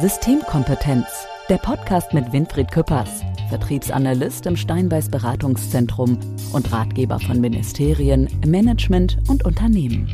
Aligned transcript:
Systemkompetenz. 0.00 1.06
Der 1.48 1.58
Podcast 1.58 2.12
mit 2.12 2.32
Winfried 2.32 2.68
Küppers, 2.72 3.08
Vertriebsanalyst 3.48 4.44
im 4.46 4.56
Steinbeiß 4.56 5.08
Beratungszentrum 5.08 6.18
und 6.52 6.72
Ratgeber 6.72 7.20
von 7.20 7.40
Ministerien, 7.40 8.28
Management 8.44 9.18
und 9.28 9.44
Unternehmen. 9.44 10.08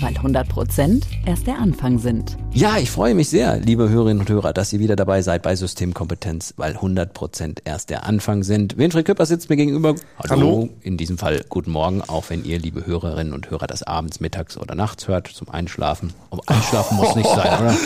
Weil 0.00 0.16
100 0.16 0.48
Prozent 0.48 1.06
erst 1.24 1.46
der 1.46 1.60
Anfang 1.60 2.00
sind. 2.00 2.36
Ja, 2.52 2.78
ich 2.78 2.90
freue 2.90 3.14
mich 3.14 3.28
sehr, 3.28 3.58
liebe 3.58 3.88
Hörerinnen 3.88 4.18
und 4.20 4.28
Hörer, 4.28 4.52
dass 4.52 4.72
ihr 4.72 4.80
wieder 4.80 4.96
dabei 4.96 5.22
seid 5.22 5.42
bei 5.42 5.54
Systemkompetenz, 5.54 6.54
weil 6.56 6.72
100 6.72 7.14
Prozent 7.14 7.62
erst 7.64 7.90
der 7.90 8.04
Anfang 8.04 8.42
sind. 8.42 8.76
Winfried 8.76 9.06
Küppers 9.06 9.28
sitzt 9.28 9.48
mir 9.50 9.56
gegenüber. 9.56 9.94
Hallo. 10.18 10.30
Hallo. 10.30 10.68
In 10.80 10.96
diesem 10.96 11.18
Fall 11.18 11.44
guten 11.48 11.70
Morgen, 11.70 12.02
auch 12.02 12.24
wenn 12.30 12.44
ihr, 12.44 12.58
liebe 12.58 12.86
Hörerinnen 12.86 13.32
und 13.32 13.50
Hörer, 13.50 13.68
das 13.68 13.84
abends, 13.84 14.18
mittags 14.18 14.56
oder 14.58 14.74
nachts 14.74 15.06
hört 15.06 15.28
zum 15.28 15.48
Einschlafen. 15.48 16.12
Aber 16.32 16.42
Einschlafen 16.46 16.96
muss 16.96 17.14
nicht 17.14 17.30
sein, 17.34 17.60
oder? 17.60 17.76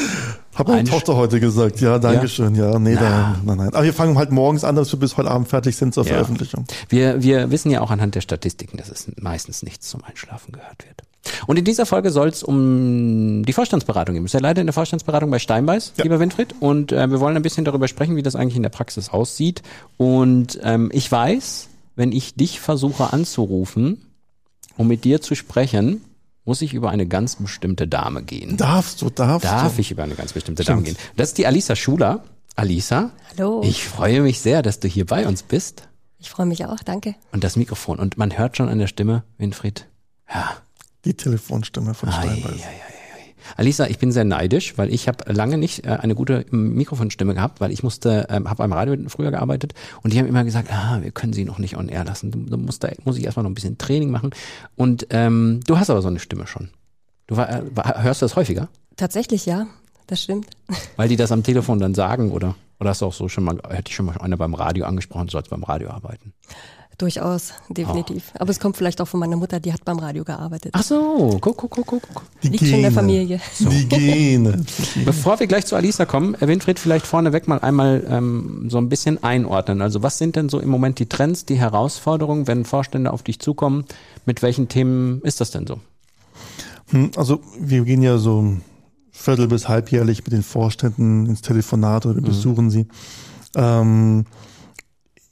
Hat 0.57 0.69
meine 0.69 0.89
Tochter 0.89 1.17
heute 1.17 1.39
gesagt. 1.39 1.81
Ja, 1.81 1.99
Dankeschön. 1.99 2.55
Ja, 2.55 2.73
ja 2.73 2.79
nee, 2.79 2.95
da, 2.95 3.37
nein, 3.45 3.59
nein. 3.59 3.69
Aber 3.69 3.85
wir 3.85 3.93
fangen 3.93 4.17
halt 4.17 4.33
morgens 4.33 4.65
an, 4.65 4.75
dass 4.75 4.91
wir 4.91 4.99
bis 4.99 5.17
heute 5.17 5.31
Abend 5.31 5.49
fertig 5.49 5.77
sind 5.77 5.93
zur 5.93 6.05
ja. 6.05 6.15
Veröffentlichung. 6.15 6.65
Wir, 6.89 7.23
wir 7.23 7.51
wissen 7.51 7.71
ja 7.71 7.83
auch 7.83 7.91
anhand 7.91 8.15
der 8.15 8.23
Statistiken, 8.23 8.79
dass 8.79 8.89
es 8.89 9.07
meistens 9.21 9.63
nichts 9.63 9.89
zum 9.89 10.03
Einschlafen 10.03 10.53
gehört 10.53 10.87
wird. 10.87 11.03
Und 11.47 11.59
in 11.59 11.65
dieser 11.65 11.85
Folge 11.87 12.11
soll 12.11 12.29
es 12.29 12.43
um 12.43 13.45
die 13.45 13.53
Vorstandsberatung 13.53 14.15
gehen. 14.15 14.23
Du 14.23 14.25
bist 14.25 14.35
ja 14.35 14.41
leider 14.41 14.61
in 14.61 14.67
der 14.67 14.73
Vorstandsberatung 14.73 15.31
bei 15.31 15.39
Steinbeiß, 15.39 15.93
ja. 15.97 16.05
lieber 16.05 16.21
Winfried. 16.21 16.55
Und 16.61 16.93
äh, 16.93 17.11
wir 17.11 17.21
wollen 17.21 17.37
ein 17.37 17.43
bisschen 17.43 17.65
darüber 17.65 17.89
sprechen, 17.89 18.17
wie 18.17 18.23
das 18.23 18.37
eigentlich 18.37 18.57
in 18.57 18.63
der 18.63 18.71
Praxis 18.71 19.11
aussieht. 19.11 19.63
Und 19.99 20.59
ähm, 20.63 20.91
ich 20.93 21.11
weiß, 21.11 21.69
wenn 21.97 22.13
ich 22.13 22.35
dich 22.35 22.61
versuche 22.61 23.13
anzurufen, 23.13 24.07
um 24.77 24.89
mit 24.89 25.05
dir 25.05 25.21
zu 25.21 25.35
sprechen, 25.35 26.03
muss 26.47 26.63
ich 26.63 26.73
über 26.73 26.91
eine 26.91 27.07
ganz 27.07 27.37
bestimmte 27.37 27.87
Dame 27.87 28.23
gehen. 28.23 28.57
Darfst 28.57 29.03
du, 29.03 29.11
darfst 29.11 29.45
Darf 29.45 29.63
du. 29.63 29.69
Darf 29.69 29.79
ich 29.79 29.91
über 29.91 30.05
eine 30.05 30.15
ganz 30.15 30.33
bestimmte 30.33 30.63
Stimmt. 30.63 30.87
Dame 30.87 30.95
gehen. 30.95 30.97
Das 31.17 31.29
ist 31.29 31.39
die 31.39 31.47
Alisa 31.47 31.77
Schuler. 31.77 32.25
Alisa. 32.55 33.11
Hallo. 33.37 33.61
Ich 33.63 33.85
freue 33.85 34.23
mich 34.23 34.41
sehr, 34.41 34.63
dass 34.63 34.81
du 34.81 34.89
hier 34.89 35.05
bei 35.05 35.27
uns 35.27 35.43
bist. 35.43 35.89
Ich 36.19 36.31
freue 36.31 36.47
mich 36.47 36.65
auch, 36.65 36.83
danke. 36.83 37.15
Und 37.33 37.45
das 37.45 37.57
Mikrofon. 37.57 37.99
Und 37.99 38.17
man 38.17 38.39
hört 38.39 38.57
schon 38.57 38.69
an 38.69 38.79
der 38.79 38.87
Stimme, 38.87 39.25
Winfried. 39.37 39.87
Ja. 40.33 40.57
Die 41.05 41.15
Telefonstimme 41.15 41.95
von 41.95 42.11
Steinbeiß. 42.11 42.63
Alisa, 43.57 43.87
ich 43.87 43.99
bin 43.99 44.13
sehr 44.13 44.25
neidisch, 44.25 44.77
weil 44.79 44.93
ich 44.93 45.09
habe 45.09 45.33
lange 45.33 45.59
nicht 45.59 45.87
äh, 45.87 45.91
eine 45.91 46.15
gute 46.15 46.47
Mikrofonstimme 46.51 47.35
gehabt, 47.35 47.61
weil 47.61 47.71
ich 47.71 47.83
musste, 47.83 48.27
ähm, 48.31 48.49
habe 48.49 48.59
beim 48.59 48.73
Radio 48.73 48.97
früher 49.09 49.31
gearbeitet 49.31 49.75
und 50.03 50.13
die 50.13 50.19
haben 50.19 50.27
immer 50.27 50.45
gesagt, 50.45 50.73
ah, 50.73 50.99
wir 51.03 51.11
können 51.11 51.33
sie 51.33 51.45
noch 51.45 51.59
nicht 51.59 51.77
on 51.77 51.89
air 51.89 52.05
lassen. 52.05 52.31
Du, 52.31 52.57
musst 52.57 52.83
da, 52.85 52.89
muss 53.05 53.19
ich 53.19 53.25
erstmal 53.25 53.45
noch 53.45 53.51
ein 53.51 53.55
bisschen 53.55 53.79
Training 53.79 54.11
machen. 54.11 54.31
Und 54.75 55.07
ähm, 55.11 55.61
du 55.67 55.79
hast 55.79 55.91
aber 55.91 56.03
so 56.03 56.09
eine 56.09 56.19
Stimme 56.19 56.47
schon. 56.47 56.71
Du 57.27 57.37
war, 57.37 57.49
äh, 57.49 57.63
hörst 58.03 58.23
du 58.23 58.25
das 58.25 58.37
häufiger? 58.37 58.69
Tatsächlich, 58.97 59.47
ja. 59.47 59.67
Das 60.07 60.23
stimmt. 60.23 60.49
Weil 60.97 61.09
die 61.09 61.17
das 61.17 61.33
am 61.33 61.43
Telefon 61.43 61.79
dann 61.79 61.95
sagen, 61.95 62.31
oder? 62.31 62.55
Oder 62.79 62.91
hast 62.91 63.03
du 63.03 63.07
auch 63.07 63.13
so 63.13 63.29
schon 63.29 63.45
mal, 63.45 63.59
hätte 63.71 63.89
ich 63.89 63.97
schon 63.97 64.07
mal 64.07 64.19
einer 64.19 64.37
beim 64.37 64.55
Radio 64.55 64.85
angesprochen, 64.85 65.27
du 65.27 65.33
sollst 65.33 65.51
beim 65.51 65.65
Radio 65.65 65.91
arbeiten? 65.91 66.33
Durchaus, 66.99 67.53
definitiv. 67.69 68.33
Oh. 68.35 68.39
Aber 68.41 68.51
es 68.51 68.59
kommt 68.59 68.79
vielleicht 68.79 69.03
auch 69.03 69.09
von 69.09 69.21
meiner 69.21 69.37
Mutter, 69.37 69.61
die 69.61 69.71
hat 69.71 69.85
beim 69.85 69.99
Radio 69.99 70.25
gearbeitet. 70.25 70.73
Ach 70.75 70.83
so, 70.83 71.37
guck, 71.43 71.59
guck, 71.59 71.71
guck, 71.71 71.87
guck. 71.87 72.23
Die 72.43 72.49
Liegt 72.49 72.61
Gene. 72.61 72.71
schon 72.71 72.79
in 72.79 72.83
der 72.85 72.93
Familie. 72.93 73.41
So. 73.55 73.69
Die 73.69 73.87
Gene. 73.87 74.65
Bevor 75.05 75.39
wir 75.39 75.47
gleich 75.47 75.67
zu 75.67 75.77
Alisa 75.77 76.07
kommen, 76.07 76.37
Winfried, 76.41 76.79
vielleicht 76.79 77.07
vorneweg 77.07 77.49
mal 77.49 77.59
einmal 77.59 78.03
ähm, 78.09 78.69
so 78.71 78.79
ein 78.79 78.89
bisschen 78.89 79.23
einordnen. 79.23 79.83
Also 79.83 80.03
was 80.03 80.17
sind 80.17 80.37
denn 80.37 80.49
so 80.49 80.59
im 80.59 80.71
Moment 80.71 80.99
die 80.99 81.07
Trends, 81.07 81.45
die 81.45 81.57
Herausforderungen, 81.57 82.47
wenn 82.47 82.65
Vorstände 82.65 83.13
auf 83.13 83.23
dich 83.23 83.41
zukommen? 83.41 83.85
Mit 84.25 84.41
welchen 84.41 84.69
Themen 84.69 85.21
ist 85.21 85.43
das 85.43 85.51
denn 85.51 85.67
so? 85.67 85.81
Hm, 86.89 87.11
also 87.17 87.41
wir 87.61 87.85
gehen 87.85 88.01
ja 88.01 88.17
so 88.17 88.55
viertel- 89.11 89.49
bis 89.49 89.69
halbjährlich 89.69 90.25
mit 90.25 90.33
den 90.33 90.43
Vorständen 90.43 91.27
ins 91.27 91.43
Telefonat 91.43 92.07
oder 92.07 92.17
wir 92.17 92.23
mhm. 92.23 92.27
besuchen 92.27 92.71
sie. 92.71 92.87
Ähm, 93.55 94.25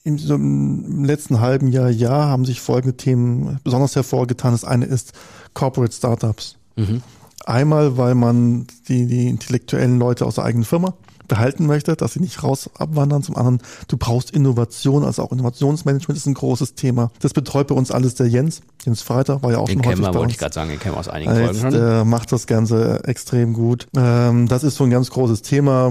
im, 0.04 0.18
so 0.18 0.34
im 0.34 1.04
letzten 1.04 1.40
halben 1.40 1.68
Jahr, 1.68 1.90
Jahr 1.90 2.28
haben 2.28 2.44
sich 2.44 2.60
folgende 2.60 2.96
Themen 2.96 3.58
besonders 3.64 3.96
hervorgetan. 3.96 4.52
Das 4.52 4.64
eine 4.64 4.84
ist 4.84 5.12
Corporate 5.54 5.92
Startups. 5.92 6.56
Mhm. 6.76 7.02
Einmal, 7.46 7.96
weil 7.96 8.14
man 8.14 8.66
die, 8.88 9.06
die 9.06 9.28
intellektuellen 9.28 9.98
Leute 9.98 10.26
aus 10.26 10.36
der 10.36 10.44
eigenen 10.44 10.64
Firma 10.64 10.94
behalten 11.26 11.66
möchte, 11.66 11.96
dass 11.96 12.12
sie 12.12 12.20
nicht 12.20 12.42
raus 12.42 12.68
abwandern. 12.76 13.22
Zum 13.22 13.36
anderen, 13.36 13.60
du 13.88 13.96
brauchst 13.96 14.30
Innovation, 14.30 15.04
also 15.04 15.22
auch 15.22 15.32
Innovationsmanagement 15.32 16.18
ist 16.18 16.26
ein 16.26 16.34
großes 16.34 16.74
Thema. 16.74 17.10
Das 17.20 17.32
betreut 17.32 17.68
bei 17.68 17.74
uns 17.74 17.90
alles 17.90 18.14
der 18.14 18.28
Jens. 18.28 18.60
Jens 18.84 19.00
Freitag 19.00 19.42
war 19.42 19.52
ja 19.52 19.58
auch 19.58 19.66
den 19.66 19.82
schon 19.82 19.86
häufig 19.86 20.04
wir, 20.04 20.14
wollte 20.14 20.32
ich 20.32 20.38
gerade 20.38 20.54
sagen, 20.54 20.68
den 20.68 20.78
kennen 20.78 20.94
wir 20.94 20.98
aus 21.00 21.08
einigen 21.08 21.34
Folgen 21.34 21.58
schon. 21.58 21.70
Der 21.70 22.04
macht 22.04 22.30
das 22.30 22.46
Ganze 22.46 23.04
extrem 23.04 23.54
gut. 23.54 23.86
Ähm, 23.96 24.48
das 24.48 24.64
ist 24.64 24.76
so 24.76 24.84
ein 24.84 24.90
ganz 24.90 25.08
großes 25.08 25.40
Thema. 25.40 25.90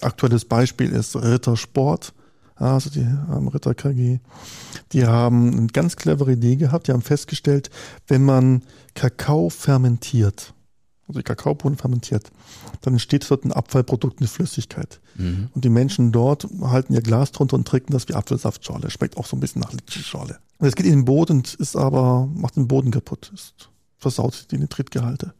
Aktuelles 0.00 0.44
Beispiel 0.46 0.90
ist 0.90 1.14
Rittersport 1.14 2.12
also 2.56 2.90
die 2.90 3.00
ähm, 3.00 3.48
Ritter 3.48 3.74
KG, 3.74 4.18
die 4.92 5.06
haben 5.06 5.52
eine 5.52 5.66
ganz 5.68 5.96
clevere 5.96 6.32
Idee 6.32 6.56
gehabt. 6.56 6.88
Die 6.88 6.92
haben 6.92 7.02
festgestellt, 7.02 7.70
wenn 8.08 8.24
man 8.24 8.62
Kakao 8.94 9.50
fermentiert, 9.50 10.54
also 11.06 11.20
die 11.20 11.24
Kakaobohnen 11.24 11.78
fermentiert, 11.78 12.32
dann 12.80 12.94
entsteht 12.94 13.30
dort 13.30 13.44
ein 13.44 13.52
Abfallprodukt, 13.52 14.20
eine 14.20 14.28
Flüssigkeit. 14.28 15.00
Mhm. 15.16 15.50
Und 15.54 15.64
die 15.64 15.68
Menschen 15.68 16.12
dort 16.12 16.46
halten 16.62 16.94
ihr 16.94 17.02
Glas 17.02 17.30
drunter 17.32 17.56
und 17.56 17.68
trinken 17.68 17.92
das 17.92 18.08
wie 18.08 18.14
Apfelsaftschorle. 18.14 18.90
Schmeckt 18.90 19.16
auch 19.16 19.26
so 19.26 19.36
ein 19.36 19.40
bisschen 19.40 19.60
nach 19.60 19.72
Litschschorle. 19.72 20.38
Und 20.58 20.66
es 20.66 20.74
geht 20.74 20.86
in 20.86 20.92
den 20.92 21.04
Boden 21.04 21.38
und 21.38 21.54
ist 21.54 21.76
aber, 21.76 22.28
macht 22.34 22.56
den 22.56 22.66
Boden 22.66 22.90
kaputt, 22.90 23.30
ist 23.34 23.70
versaut 23.98 24.48
die 24.50 24.58
Nitritgehalte. 24.58 25.34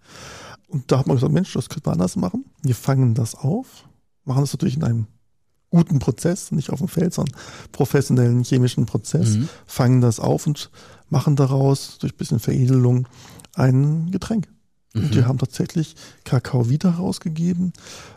Und 0.68 0.90
da 0.90 0.98
hat 0.98 1.06
man 1.06 1.16
gesagt, 1.16 1.32
Mensch, 1.32 1.52
das 1.52 1.68
könnte 1.68 1.88
man 1.88 1.94
anders 1.94 2.16
machen. 2.16 2.44
Wir 2.62 2.74
fangen 2.74 3.14
das 3.14 3.34
auf, 3.34 3.84
machen 4.24 4.40
das 4.40 4.52
natürlich 4.52 4.76
in 4.76 4.84
einem 4.84 5.06
guten 5.76 5.98
Prozess, 5.98 6.52
nicht 6.52 6.70
auf 6.70 6.78
dem 6.78 6.88
Feld, 6.88 7.14
sondern 7.14 7.34
professionellen 7.72 8.42
chemischen 8.42 8.86
Prozess, 8.86 9.36
mhm. 9.36 9.48
fangen 9.66 10.00
das 10.00 10.20
auf 10.20 10.46
und 10.46 10.70
machen 11.08 11.36
daraus 11.36 11.98
durch 11.98 12.16
bisschen 12.16 12.38
Veredelung 12.38 13.06
ein 13.54 14.10
Getränk. 14.10 14.48
Mhm. 14.96 15.04
Und 15.04 15.14
die 15.14 15.24
haben 15.24 15.38
tatsächlich 15.38 15.94
Kakao 16.24 16.68
wieder 16.68 16.90
rausgegeben 16.90 17.72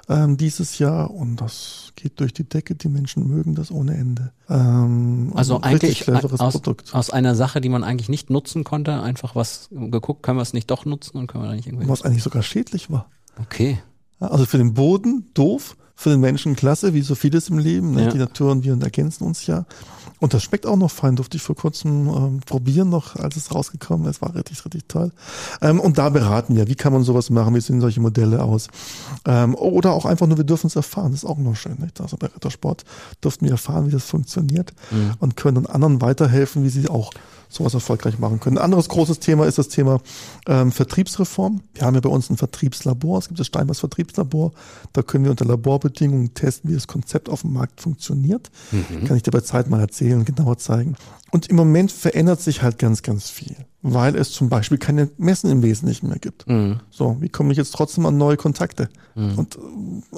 ähm, 0.08 0.38
dieses 0.38 0.80
Jahr 0.80 1.12
und 1.12 1.36
das 1.38 1.92
geht 1.96 2.20
durch 2.20 2.34
die 2.34 2.48
Decke. 2.48 2.76
Die 2.76 2.88
Menschen 2.88 3.28
mögen 3.28 3.56
das 3.56 3.72
ohne 3.72 3.96
Ende. 3.96 4.32
Ähm, 4.50 5.32
also, 5.36 5.58
also 5.58 5.62
eigentlich 5.62 6.10
aus, 6.40 6.54
Produkt. 6.54 6.94
aus 6.94 7.10
einer 7.10 7.36
Sache, 7.36 7.62
die 7.62 7.70
man 7.70 7.84
eigentlich 7.84 8.10
nicht 8.10 8.30
nutzen 8.30 8.64
konnte, 8.64 9.02
einfach 9.02 9.36
was 9.36 9.68
geguckt, 9.72 10.24
können 10.24 10.38
wir 10.38 10.44
es 10.44 10.54
nicht 10.54 10.72
doch 10.72 10.86
nutzen 10.86 11.18
und 11.18 11.28
können 11.28 11.44
wir 11.44 11.50
da 11.50 11.56
nicht 11.56 11.68
irgendwie. 11.68 11.88
Was 11.90 12.04
eigentlich 12.04 12.24
sogar 12.24 12.44
schädlich 12.44 12.90
war. 12.90 13.10
Okay. 13.42 13.80
Also 14.20 14.46
für 14.46 14.58
den 14.58 14.74
Boden 14.74 15.30
doof, 15.34 15.78
für 16.00 16.12
den 16.12 16.22
Menschen 16.22 16.56
klasse, 16.56 16.94
wie 16.94 17.02
so 17.02 17.14
vieles 17.14 17.50
im 17.50 17.58
Leben. 17.58 17.92
Ne? 17.92 18.06
Ja. 18.06 18.10
Die 18.10 18.18
Natur 18.18 18.54
und 18.54 18.64
wir 18.64 18.82
ergänzen 18.82 19.26
uns 19.26 19.48
ja. 19.48 19.66
Und 20.20 20.34
das 20.34 20.44
schmeckt 20.44 20.66
auch 20.66 20.78
noch 20.78 20.92
fein, 20.92 21.18
durfte 21.18 21.36
ich 21.36 21.44
vor 21.44 21.58
kurzem 21.58 22.08
ähm, 22.08 22.40
probieren 22.46 22.88
noch, 22.90 23.18
als 23.18 23.36
es 23.36 23.54
rausgekommen 23.54 24.10
ist. 24.10 24.22
War 24.22 24.34
richtig, 24.34 24.64
richtig 24.64 24.86
toll. 24.88 25.12
Ähm, 25.62 25.82
und 25.82 25.98
da 25.98 26.08
beraten 26.08 26.56
wir, 26.56 26.70
wie 26.70 26.76
kann 26.76 26.94
man 26.94 27.04
sowas 27.04 27.30
machen, 27.30 27.54
wie 27.54 27.60
sehen 27.60 27.82
solche 27.82 28.00
Modelle 28.00 28.42
aus. 28.42 28.70
Ähm, 29.26 29.56
oder 29.56 29.92
auch 29.92 30.06
einfach 30.06 30.26
nur, 30.26 30.38
wir 30.38 30.46
dürfen 30.46 30.68
es 30.68 30.78
erfahren, 30.78 31.12
das 31.12 31.24
ist 31.24 31.30
auch 31.30 31.38
noch 31.38 31.58
schön. 31.58 31.76
Nicht? 31.80 32.00
Also 32.00 32.16
bei 32.16 32.28
Rittersport 32.28 32.86
durften 33.20 33.44
wir 33.44 33.52
erfahren, 33.52 33.88
wie 33.88 33.92
das 33.92 34.06
funktioniert 34.06 34.72
mhm. 34.92 35.16
und 35.20 35.36
können 35.36 35.56
dann 35.56 35.66
anderen 35.66 36.02
weiterhelfen, 36.02 36.64
wie 36.64 36.70
sie 36.70 36.88
auch 36.88 37.12
sowas 37.50 37.74
erfolgreich 37.74 38.20
machen 38.20 38.40
können. 38.40 38.58
Ein 38.58 38.64
anderes 38.64 38.88
großes 38.90 39.20
Thema 39.20 39.46
ist 39.48 39.58
das 39.58 39.70
Thema 39.70 40.00
ähm, 40.48 40.72
Vertriebsreform. 40.72 41.62
Wir 41.74 41.84
haben 41.84 41.96
ja 41.96 42.02
bei 42.02 42.10
uns 42.10 42.30
ein 42.30 42.38
Vertriebslabor, 42.38 43.18
es 43.18 43.28
gibt 43.28 43.40
das 43.40 43.48
Steinbachs 43.48 43.80
Vertriebslabor. 43.80 44.54
Da 44.94 45.02
können 45.02 45.24
wir 45.24 45.32
unter 45.32 45.46
Laborbedingungen 45.90 46.34
testen, 46.34 46.70
wie 46.70 46.76
das 46.76 46.88
Konzept 46.88 47.30
auf 47.30 47.42
dem 47.42 47.54
Markt 47.54 47.82
funktioniert. 47.82 48.50
Mhm. 48.72 49.06
Kann 49.06 49.18
ich 49.18 49.24
dir 49.24 49.32
bei 49.32 49.42
Zeit 49.42 49.70
mal 49.70 49.80
erzählen, 49.80 50.24
genauer 50.26 50.58
zeigen. 50.58 50.96
Und 51.32 51.48
im 51.48 51.56
Moment 51.56 51.92
verändert 51.92 52.42
sich 52.42 52.64
halt 52.64 52.80
ganz, 52.80 53.04
ganz 53.04 53.30
viel, 53.30 53.56
weil 53.84 54.16
es 54.16 54.32
zum 54.32 54.50
Beispiel 54.50 54.80
keine 54.80 55.10
Messen 55.18 55.52
im 55.52 55.62
Wesentlichen 55.62 56.08
mehr 56.08 56.18
gibt. 56.18 56.48
Mhm. 56.48 56.80
So, 56.90 57.18
wie 57.20 57.30
komme 57.30 57.52
ich 57.52 57.58
jetzt 57.58 57.76
trotzdem 57.76 58.08
an 58.08 58.18
neue 58.18 58.36
Kontakte? 58.36 58.90
Mhm. 59.14 59.38
Und 59.38 59.56
äh, 59.56 59.60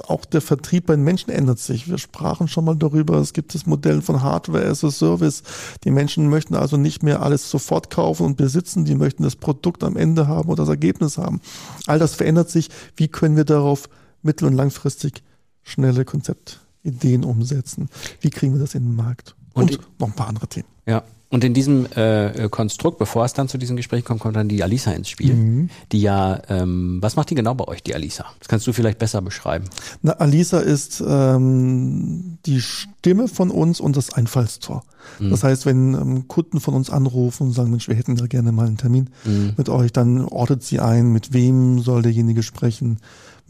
auch 0.06 0.24
der 0.24 0.40
Vertrieb 0.40 0.86
bei 0.86 0.96
den 0.96 1.04
Menschen 1.04 1.30
ändert 1.30 1.58
sich. 1.58 1.90
Wir 1.90 1.98
sprachen 1.98 2.48
schon 2.48 2.64
mal 2.64 2.76
darüber, 2.76 3.18
es 3.18 3.34
gibt 3.34 3.54
das 3.54 3.66
Modell 3.66 4.00
von 4.00 4.22
Hardware 4.22 4.66
as 4.66 4.84
a 4.84 4.90
Service. 4.90 5.42
Die 5.84 5.90
Menschen 5.90 6.30
möchten 6.30 6.54
also 6.54 6.78
nicht 6.78 7.02
mehr 7.02 7.20
alles 7.20 7.50
sofort 7.50 7.90
kaufen 7.90 8.24
und 8.24 8.36
besitzen, 8.38 8.86
die 8.86 8.94
möchten 8.94 9.22
das 9.22 9.36
Produkt 9.36 9.84
am 9.84 9.96
Ende 9.96 10.28
haben 10.28 10.48
oder 10.48 10.62
das 10.62 10.70
Ergebnis 10.70 11.18
haben. 11.18 11.42
All 11.86 11.98
das 11.98 12.14
verändert 12.14 12.48
sich. 12.48 12.70
Wie 12.96 13.08
können 13.08 13.36
wir 13.36 13.44
darauf 13.44 13.90
mittel- 14.22 14.46
und 14.46 14.54
langfristig 14.54 15.22
schnelle 15.62 16.04
Konzeptideen 16.04 17.24
umsetzen? 17.24 17.88
Wie 18.20 18.30
kriegen 18.30 18.54
wir 18.54 18.60
das 18.60 18.74
in 18.74 18.84
den 18.84 18.96
Markt? 18.96 19.34
Und, 19.54 19.72
und 19.72 20.00
noch 20.00 20.08
ein 20.08 20.14
paar 20.14 20.28
andere 20.28 20.46
Themen. 20.48 20.68
Ja. 20.86 21.04
Und 21.32 21.44
in 21.44 21.54
diesem 21.54 21.86
äh, 21.94 22.50
Konstrukt, 22.50 22.98
bevor 22.98 23.24
es 23.24 23.32
dann 23.32 23.48
zu 23.48 23.56
diesem 23.56 23.74
Gespräch 23.74 24.04
kommt, 24.04 24.20
kommt 24.20 24.36
dann 24.36 24.50
die 24.50 24.62
Alisa 24.62 24.92
ins 24.92 25.08
Spiel. 25.08 25.32
Mhm. 25.32 25.70
Die 25.90 26.02
ja, 26.02 26.42
ähm, 26.50 26.98
was 27.00 27.16
macht 27.16 27.30
die 27.30 27.34
genau 27.34 27.54
bei 27.54 27.66
euch, 27.68 27.82
die 27.82 27.94
Alisa? 27.94 28.26
Das 28.38 28.48
kannst 28.48 28.66
du 28.66 28.74
vielleicht 28.74 28.98
besser 28.98 29.22
beschreiben. 29.22 29.64
Na, 30.02 30.12
Alisa 30.12 30.60
ist 30.60 31.02
ähm, 31.06 32.36
die 32.44 32.60
Stimme 32.60 33.28
von 33.28 33.50
uns 33.50 33.80
und 33.80 33.96
das 33.96 34.12
Einfallstor. 34.12 34.84
Mhm. 35.20 35.30
Das 35.30 35.42
heißt, 35.42 35.64
wenn 35.64 35.94
ähm, 35.94 36.28
Kunden 36.28 36.60
von 36.60 36.74
uns 36.74 36.90
anrufen 36.90 37.46
und 37.46 37.52
sagen, 37.54 37.70
Mensch, 37.70 37.88
wir 37.88 37.96
hätten 37.96 38.16
da 38.16 38.26
gerne 38.26 38.52
mal 38.52 38.66
einen 38.66 38.76
Termin 38.76 39.08
mhm. 39.24 39.54
mit 39.56 39.70
euch, 39.70 39.90
dann 39.90 40.26
ortet 40.26 40.62
sie 40.62 40.80
ein, 40.80 41.14
mit 41.14 41.32
wem 41.32 41.80
soll 41.80 42.02
derjenige 42.02 42.42
sprechen, 42.42 42.98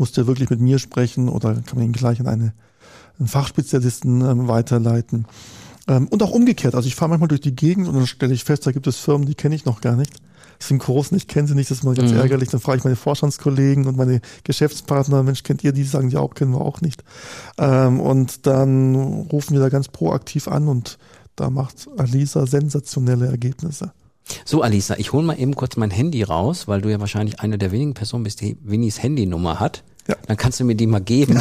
muss 0.03 0.11
der 0.11 0.27
wirklich 0.27 0.51
mit 0.51 0.59
mir 0.59 0.81
sprechen 0.81 1.29
oder 1.29 1.55
kann 1.55 1.79
man 1.79 1.85
ihn 1.85 1.93
gleich 1.93 2.19
an 2.19 2.27
eine, 2.27 2.55
einen 3.21 3.29
Fachspezialisten 3.29 4.21
ähm, 4.21 4.49
weiterleiten. 4.49 5.27
Ähm, 5.87 6.09
und 6.09 6.25
auch 6.25 6.33
umgekehrt. 6.33 6.75
Also 6.75 6.89
ich 6.89 6.97
fahre 6.97 7.11
manchmal 7.11 7.29
durch 7.29 7.41
die 7.41 7.55
Gegend 7.55 7.87
und 7.87 7.95
dann 7.95 8.09
stelle 8.09 8.35
ich 8.35 8.43
fest, 8.43 8.67
da 8.67 8.73
gibt 8.73 8.89
es 8.89 8.97
Firmen, 8.97 9.29
die 9.29 9.37
kenne 9.37 9.55
ich 9.55 9.65
noch 9.65 9.81
gar 9.81 9.95
nicht. 9.95 10.11
sind 10.59 10.81
groß 10.83 11.13
ich 11.13 11.29
kenne 11.29 11.47
sie 11.47 11.55
nicht, 11.55 11.71
das 11.71 11.79
ist 11.79 11.85
mal 11.85 11.95
ganz 11.95 12.11
mhm. 12.11 12.19
ärgerlich. 12.19 12.49
Dann 12.49 12.59
frage 12.59 12.79
ich 12.79 12.85
meine 12.85 12.97
Vorstandskollegen 12.97 13.87
und 13.87 13.97
meine 13.97 14.21
Geschäftspartner, 14.43 15.23
Mensch, 15.23 15.45
kennt 15.45 15.63
ihr 15.63 15.71
die? 15.71 15.85
Sagen 15.85 16.11
die 16.11 16.17
auch, 16.17 16.35
kennen 16.35 16.51
wir 16.51 16.63
auch 16.63 16.81
nicht. 16.81 17.05
Ähm, 17.59 18.01
und 18.01 18.45
dann 18.49 18.97
rufen 19.31 19.55
wir 19.55 19.61
da 19.61 19.69
ganz 19.69 19.87
proaktiv 19.87 20.49
an 20.49 20.67
und 20.67 20.99
da 21.37 21.49
macht 21.49 21.89
Alisa 21.97 22.45
sensationelle 22.49 23.27
Ergebnisse. 23.29 23.93
So, 24.45 24.63
Alisa, 24.63 24.97
ich 24.97 25.13
hole 25.13 25.25
mal 25.25 25.39
eben 25.39 25.55
kurz 25.55 25.77
mein 25.77 25.93
Handy 25.93 26.25
raus, 26.25 26.67
weil 26.67 26.81
du 26.81 26.91
ja 26.91 26.99
wahrscheinlich 26.99 27.39
eine 27.41 27.59
der 27.59 27.71
wenigen 27.71 27.95
Personen 27.95 28.25
bist, 28.25 28.41
die 28.41 28.57
Winnies 28.63 29.01
Handynummer 29.01 29.61
hat. 29.61 29.85
Ja. 30.09 30.17
Dann 30.27 30.37
kannst 30.37 30.59
du 30.59 30.65
mir 30.65 30.75
die 30.75 30.87
mal 30.87 31.01
geben, 31.01 31.35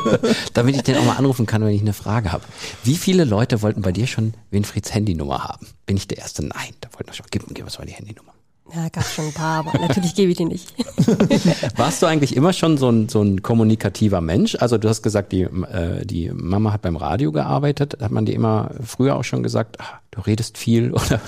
damit 0.54 0.76
ich 0.76 0.82
den 0.82 0.96
auch 0.96 1.04
mal 1.04 1.16
anrufen 1.16 1.46
kann, 1.46 1.62
wenn 1.62 1.74
ich 1.74 1.82
eine 1.82 1.92
Frage 1.92 2.32
habe. 2.32 2.44
Wie 2.84 2.96
viele 2.96 3.24
Leute 3.24 3.60
wollten 3.62 3.82
bei 3.82 3.92
dir 3.92 4.06
schon 4.06 4.34
Winfrieds 4.50 4.94
Handynummer 4.94 5.44
haben? 5.44 5.66
Bin 5.84 5.96
ich 5.96 6.08
der 6.08 6.18
Erste? 6.18 6.42
Nein, 6.42 6.72
da 6.80 6.88
wollten 6.92 7.08
wir 7.08 7.14
schon. 7.14 7.26
Gib, 7.30 7.44
gib 7.52 7.64
uns 7.64 7.78
mal 7.78 7.84
die 7.84 7.92
Handynummer. 7.92 8.32
Ja, 8.74 8.88
gab 8.90 9.04
schon 9.04 9.26
ein 9.26 9.32
paar, 9.32 9.66
aber 9.66 9.78
natürlich 9.78 10.14
gebe 10.14 10.30
ich 10.30 10.36
die 10.36 10.44
nicht. 10.44 10.74
Warst 11.76 12.02
du 12.02 12.06
eigentlich 12.06 12.36
immer 12.36 12.52
schon 12.52 12.76
so 12.76 12.90
ein, 12.90 13.08
so 13.08 13.22
ein 13.22 13.42
kommunikativer 13.42 14.20
Mensch? 14.20 14.56
Also 14.60 14.76
du 14.76 14.90
hast 14.90 15.02
gesagt, 15.02 15.32
die, 15.32 15.42
äh, 15.42 16.04
die 16.04 16.30
Mama 16.30 16.72
hat 16.72 16.82
beim 16.82 16.96
Radio 16.96 17.32
gearbeitet. 17.32 17.96
Hat 18.00 18.10
man 18.10 18.26
dir 18.26 18.34
immer 18.34 18.70
früher 18.84 19.16
auch 19.16 19.24
schon 19.24 19.42
gesagt, 19.42 19.76
ach, 19.80 20.00
du 20.10 20.20
redest 20.20 20.58
viel 20.58 20.92
oder 20.92 21.20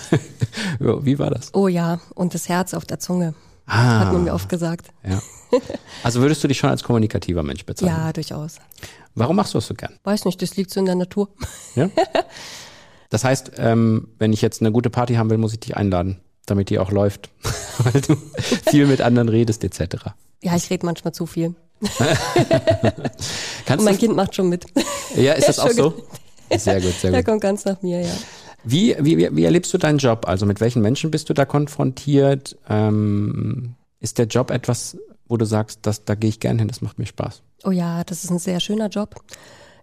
wie 0.79 1.19
war 1.19 1.31
das? 1.31 1.55
Oh 1.55 1.69
ja, 1.69 2.01
und 2.15 2.35
das 2.35 2.49
Herz 2.51 2.75
auf 2.75 2.85
der 2.85 2.99
Zunge. 2.99 3.35
Ah, 3.67 4.01
hat 4.01 4.13
man 4.13 4.25
mir 4.25 4.35
oft 4.35 4.49
gesagt. 4.51 4.89
Ja. 5.09 5.23
Also 6.03 6.21
würdest 6.21 6.43
du 6.43 6.49
dich 6.49 6.59
schon 6.59 6.71
als 6.71 6.83
kommunikativer 6.83 7.43
Mensch 7.43 7.67
bezeichnen? 7.67 7.97
Ja, 7.97 8.13
durchaus. 8.13 8.57
Warum 9.15 9.37
machst 9.37 9.53
du 9.55 9.59
das 9.59 9.67
so 9.67 9.75
gern? 9.75 9.99
Weiß 10.05 10.25
nicht, 10.25 10.41
das 10.41 10.57
liegt 10.57 10.71
so 10.71 10.81
in 10.81 10.87
der 10.87 10.95
Natur. 10.95 11.29
Ja? 11.75 11.91
Das 13.13 13.25
heißt, 13.25 13.55
ähm, 13.57 14.07
wenn 14.21 14.33
ich 14.33 14.41
jetzt 14.41 14.61
eine 14.61 14.71
gute 14.71 14.89
Party 14.89 15.15
haben 15.15 15.31
will, 15.31 15.37
muss 15.37 15.53
ich 15.53 15.59
dich 15.59 15.77
einladen 15.77 16.21
damit 16.51 16.69
die 16.71 16.79
auch 16.79 16.91
läuft, 16.91 17.31
weil 17.79 18.01
du 18.01 18.17
viel 18.69 18.87
mit 18.87 19.01
anderen 19.01 19.29
redest 19.29 19.65
etc. 19.65 20.07
Ja, 20.43 20.57
ich 20.57 20.69
rede 20.71 20.85
manchmal 20.85 21.13
zu 21.15 21.27
viel. 21.27 21.55
Und 23.69 23.85
mein 23.85 23.97
Kind 23.97 24.17
macht 24.17 24.35
schon 24.35 24.49
mit. 24.49 24.67
Ja, 25.17 25.33
ist 25.35 25.49
das 25.49 25.59
auch 25.59 25.71
so? 25.71 25.95
Sehr 26.57 26.81
gut, 26.81 26.93
sehr 26.95 27.11
gut. 27.11 27.17
Der 27.17 27.25
kommt 27.25 27.41
ganz 27.41 27.65
nach 27.65 27.81
mir, 27.81 28.03
ja. 28.03 28.13
Wie, 28.65 28.95
wie, 29.01 29.35
wie 29.35 29.45
erlebst 29.45 29.73
du 29.73 29.79
deinen 29.79 29.99
Job? 29.99 30.29
Also 30.29 30.45
mit 30.45 30.61
welchen 30.61 30.83
Menschen 30.83 31.11
bist 31.11 31.31
du 31.31 31.35
da 31.35 31.47
konfrontiert? 31.47 32.59
Ähm, 32.69 33.77
ist 34.01 34.19
der 34.19 34.27
Job 34.27 34.51
etwas, 34.51 34.99
wo 35.31 35.37
du 35.37 35.47
sagst, 35.47 35.81
das, 35.83 36.05
da 36.05 36.15
gehe 36.15 36.29
ich 36.29 36.41
gern 36.41 36.59
hin, 36.59 36.69
das 36.69 36.83
macht 36.83 36.99
mir 36.99 37.07
Spaß? 37.07 37.43
Oh 37.65 37.71
ja, 37.71 38.05
das 38.05 38.25
ist 38.25 38.31
ein 38.31 38.39
sehr 38.39 38.61
schöner 38.61 38.89
Job. 38.89 39.15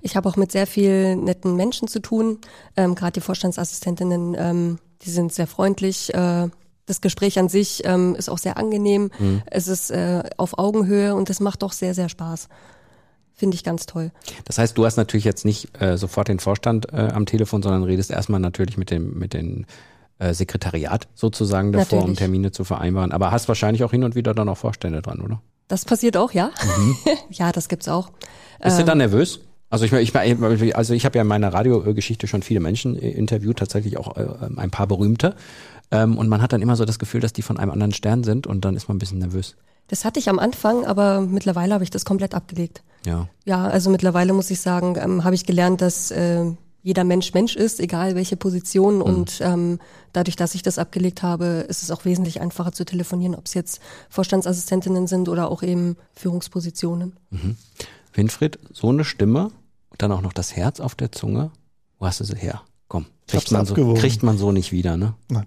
Ich 0.02 0.16
habe 0.16 0.30
auch 0.30 0.36
mit 0.36 0.52
sehr 0.52 0.68
vielen 0.68 1.24
netten 1.24 1.56
Menschen 1.56 1.88
zu 1.88 2.00
tun. 2.00 2.40
Ähm, 2.76 2.94
Gerade 2.94 3.14
die 3.14 3.22
Vorstandsassistentinnen 3.22 4.36
ähm, 4.38 4.80
die 5.02 5.10
sind 5.10 5.34
sehr 5.34 5.48
freundlich. 5.48 6.14
Äh, 6.14 6.50
das 6.86 7.02
Gespräch 7.02 7.38
an 7.38 7.50
sich 7.50 7.82
ähm, 7.86 8.16
ist 8.16 8.30
auch 8.30 8.38
sehr 8.38 8.58
angenehm. 8.58 9.10
Mhm. 9.20 9.42
Es 9.46 9.68
ist 9.68 9.92
äh, 9.92 10.24
auf 10.38 10.58
Augenhöhe 10.58 11.16
und 11.16 11.30
es 11.30 11.40
macht 11.40 11.62
doch 11.62 11.74
sehr, 11.74 11.94
sehr 11.94 12.10
Spaß. 12.10 12.48
Finde 13.34 13.56
ich 13.56 13.64
ganz 13.64 13.86
toll. 13.86 14.12
Das 14.46 14.58
heißt, 14.58 14.78
du 14.78 14.86
hast 14.86 14.98
natürlich 14.98 15.26
jetzt 15.26 15.46
nicht 15.46 15.80
äh, 15.80 15.98
sofort 15.98 16.28
den 16.28 16.40
Vorstand 16.40 16.92
äh, 16.92 17.10
am 17.14 17.26
Telefon, 17.26 17.62
sondern 17.62 17.84
redest 17.84 18.10
erstmal 18.10 18.40
natürlich 18.40 18.78
mit 18.78 18.90
dem, 18.90 19.20
mit 19.20 19.34
dem 19.34 19.66
äh, 20.20 20.34
Sekretariat 20.34 21.08
sozusagen 21.16 21.72
davor, 21.72 22.00
natürlich. 22.00 22.10
um 22.10 22.16
Termine 22.16 22.52
zu 22.52 22.64
vereinbaren. 22.64 23.12
Aber 23.12 23.32
hast 23.32 23.48
wahrscheinlich 23.48 23.84
auch 23.84 23.92
hin 23.92 24.04
und 24.04 24.16
wieder 24.16 24.34
dann 24.34 24.50
auch 24.50 24.58
Vorstände 24.58 25.02
dran, 25.02 25.22
oder? 25.22 25.42
Das 25.68 25.86
passiert 25.86 26.18
auch, 26.18 26.32
ja. 26.32 26.52
Mhm. 26.78 26.98
ja, 27.32 27.52
das 27.52 27.70
gibt's 27.70 27.88
auch. 27.88 28.10
Bist 28.62 28.78
ähm, 28.78 28.86
du 28.86 28.86
dann 28.86 28.98
nervös? 29.00 29.42
Also 29.70 29.84
ich, 29.84 29.92
ich 29.92 30.16
also 30.76 30.94
ich 30.94 31.06
habe 31.06 31.18
ja 31.18 31.24
in 31.24 31.28
meiner 31.28 31.54
Radiogeschichte 31.54 32.28
schon 32.28 32.42
viele 32.42 32.62
Menschen 32.62 32.96
interviewt, 32.96 33.58
tatsächlich 33.58 33.98
auch 33.98 34.16
äh, 34.16 34.26
ein 34.56 34.72
paar 34.72 34.88
berühmte. 34.88 35.36
Ähm, 35.92 36.18
und 36.18 36.30
man 36.30 36.42
hat 36.42 36.54
dann 36.54 36.62
immer 36.62 36.76
so 36.76 36.86
das 36.86 37.00
Gefühl, 37.00 37.22
dass 37.22 37.34
die 37.34 37.42
von 37.42 37.58
einem 37.58 37.72
anderen 37.72 37.94
Stern 37.94 38.24
sind 38.24 38.48
und 38.48 38.64
dann 38.64 38.76
ist 38.76 38.88
man 38.88 38.96
ein 38.96 39.00
bisschen 39.00 39.20
nervös. 39.20 39.56
Das 39.90 40.04
hatte 40.04 40.20
ich 40.20 40.30
am 40.30 40.40
Anfang, 40.40 40.86
aber 40.86 41.22
mittlerweile 41.22 41.74
habe 41.74 41.84
ich 41.84 41.90
das 41.90 42.06
komplett 42.06 42.34
abgelegt. 42.34 42.82
Ja. 43.06 43.28
Ja, 43.46 43.66
also 43.66 43.90
mittlerweile 43.90 44.34
muss 44.34 44.52
ich 44.52 44.60
sagen, 44.60 44.98
ähm, 45.02 45.24
habe 45.24 45.36
ich 45.36 45.46
gelernt, 45.46 45.82
dass 45.82 46.12
äh, 46.12 46.46
jeder 46.88 47.04
Mensch 47.04 47.34
Mensch 47.34 47.58
ist, 47.58 47.82
egal 47.82 48.16
welche 48.16 48.38
Position. 48.38 48.96
Mhm. 48.96 49.02
Und 49.02 49.42
ähm, 49.42 49.80
dadurch, 50.14 50.38
dass 50.38 50.56
ich 50.56 50.62
das 50.64 50.80
abgelegt 50.80 51.22
habe, 51.22 51.66
ist 51.68 51.84
es 51.84 51.92
auch 51.92 52.06
wesentlich 52.06 52.40
einfacher 52.40 52.72
zu 52.72 52.86
telefonieren, 52.86 53.36
ob 53.36 53.46
es 53.46 53.56
jetzt 53.56 53.82
Vorstandsassistentinnen 54.10 55.06
sind 55.06 55.28
oder 55.28 55.52
auch 55.52 55.64
eben 55.64 55.98
Führungspositionen. 56.14 57.18
Mhm. 57.30 57.58
Winfried, 58.14 58.58
so 58.72 58.88
eine 58.88 59.04
Stimme 59.04 59.52
und 59.90 60.02
dann 60.02 60.14
auch 60.14 60.22
noch 60.22 60.32
das 60.32 60.56
Herz 60.56 60.80
auf 60.80 60.96
der 60.96 61.12
Zunge. 61.12 61.52
Wo 62.00 62.06
hast 62.06 62.22
du 62.22 62.24
sie 62.24 62.38
her? 62.38 62.62
Komm, 62.88 63.08
kriegt, 63.28 63.52
man 63.52 63.66
so, 63.66 63.74
kriegt 63.74 64.24
man 64.24 64.38
so 64.38 64.54
nicht 64.54 64.72
wieder, 64.72 64.96
ne? 64.96 65.14
Nein. 65.28 65.46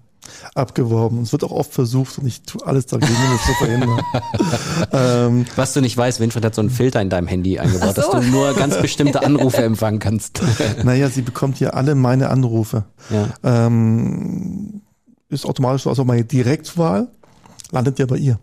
Abgeworben. 0.55 1.17
Und 1.17 1.23
es 1.23 1.31
wird 1.31 1.43
auch 1.43 1.51
oft 1.51 1.73
versucht 1.73 2.17
und 2.19 2.27
ich 2.27 2.43
tue 2.43 2.65
alles 2.65 2.85
dagegen, 2.85 3.13
um 3.13 3.35
es 3.35 3.45
zu 3.45 3.53
verhindern. 3.53 4.01
ähm, 4.91 5.45
Was 5.55 5.73
du 5.73 5.81
nicht 5.81 5.97
weißt, 5.97 6.19
Winfried 6.19 6.45
hat 6.45 6.55
so 6.55 6.61
einen 6.61 6.69
Filter 6.69 7.01
in 7.01 7.09
deinem 7.09 7.27
Handy 7.27 7.59
eingebaut, 7.59 7.95
so. 7.95 8.01
dass 8.01 8.11
du 8.11 8.21
nur 8.29 8.53
ganz 8.53 8.77
bestimmte 8.79 9.23
Anrufe 9.25 9.63
empfangen 9.63 9.99
kannst. 9.99 10.41
naja, 10.83 11.09
sie 11.09 11.21
bekommt 11.21 11.59
ja 11.59 11.71
alle 11.71 11.95
meine 11.95 12.29
Anrufe. 12.29 12.85
Ja. 13.09 13.29
Ähm, 13.43 14.81
ist 15.29 15.45
automatisch 15.45 15.83
so, 15.83 15.89
also 15.89 16.03
meine 16.05 16.23
Direktwahl 16.23 17.07
landet 17.71 17.99
ja 17.99 18.05
bei 18.05 18.17
ihr. 18.17 18.39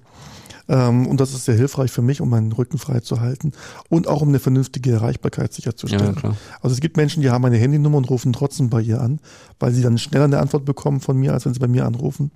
Ähm, 0.68 1.06
und 1.06 1.20
das 1.20 1.32
ist 1.32 1.46
sehr 1.46 1.54
hilfreich 1.54 1.90
für 1.90 2.02
mich, 2.02 2.20
um 2.20 2.28
meinen 2.28 2.52
Rücken 2.52 2.78
frei 2.78 3.00
zu 3.00 3.20
halten 3.20 3.52
und 3.88 4.06
auch 4.06 4.20
um 4.20 4.28
eine 4.28 4.38
vernünftige 4.38 4.92
Erreichbarkeit 4.92 5.52
sicherzustellen. 5.52 6.16
Ja, 6.22 6.34
also 6.60 6.74
es 6.74 6.80
gibt 6.80 6.96
Menschen, 6.96 7.22
die 7.22 7.30
haben 7.30 7.42
meine 7.42 7.56
Handynummer 7.56 7.96
und 7.96 8.10
rufen 8.10 8.32
trotzdem 8.32 8.68
bei 8.68 8.80
ihr 8.80 9.00
an, 9.00 9.20
weil 9.58 9.72
sie 9.72 9.82
dann 9.82 9.98
schneller 9.98 10.24
eine 10.24 10.38
Antwort 10.38 10.64
bekommen 10.64 11.00
von 11.00 11.16
mir, 11.16 11.32
als 11.32 11.46
wenn 11.46 11.54
sie 11.54 11.60
bei 11.60 11.68
mir 11.68 11.86
anrufen. 11.86 12.30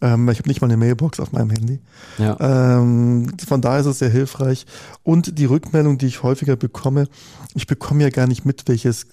Ähm, 0.00 0.28
ich 0.30 0.38
habe 0.38 0.48
nicht 0.48 0.60
mal 0.60 0.66
eine 0.66 0.76
Mailbox 0.76 1.20
auf 1.20 1.32
meinem 1.32 1.50
Handy. 1.50 1.78
Ja. 2.18 2.36
Ähm, 2.40 3.32
von 3.46 3.60
daher 3.60 3.80
ist 3.80 3.86
es 3.86 3.98
sehr 3.98 4.08
hilfreich. 4.08 4.66
Und 5.02 5.38
die 5.38 5.44
Rückmeldung, 5.44 5.98
die 5.98 6.06
ich 6.06 6.22
häufiger 6.22 6.56
bekomme, 6.56 7.06
ich 7.54 7.66
bekomme 7.66 8.02
ja 8.02 8.10
gar 8.10 8.26
nicht 8.26 8.44
mit, 8.44 8.66
welches 8.66 9.06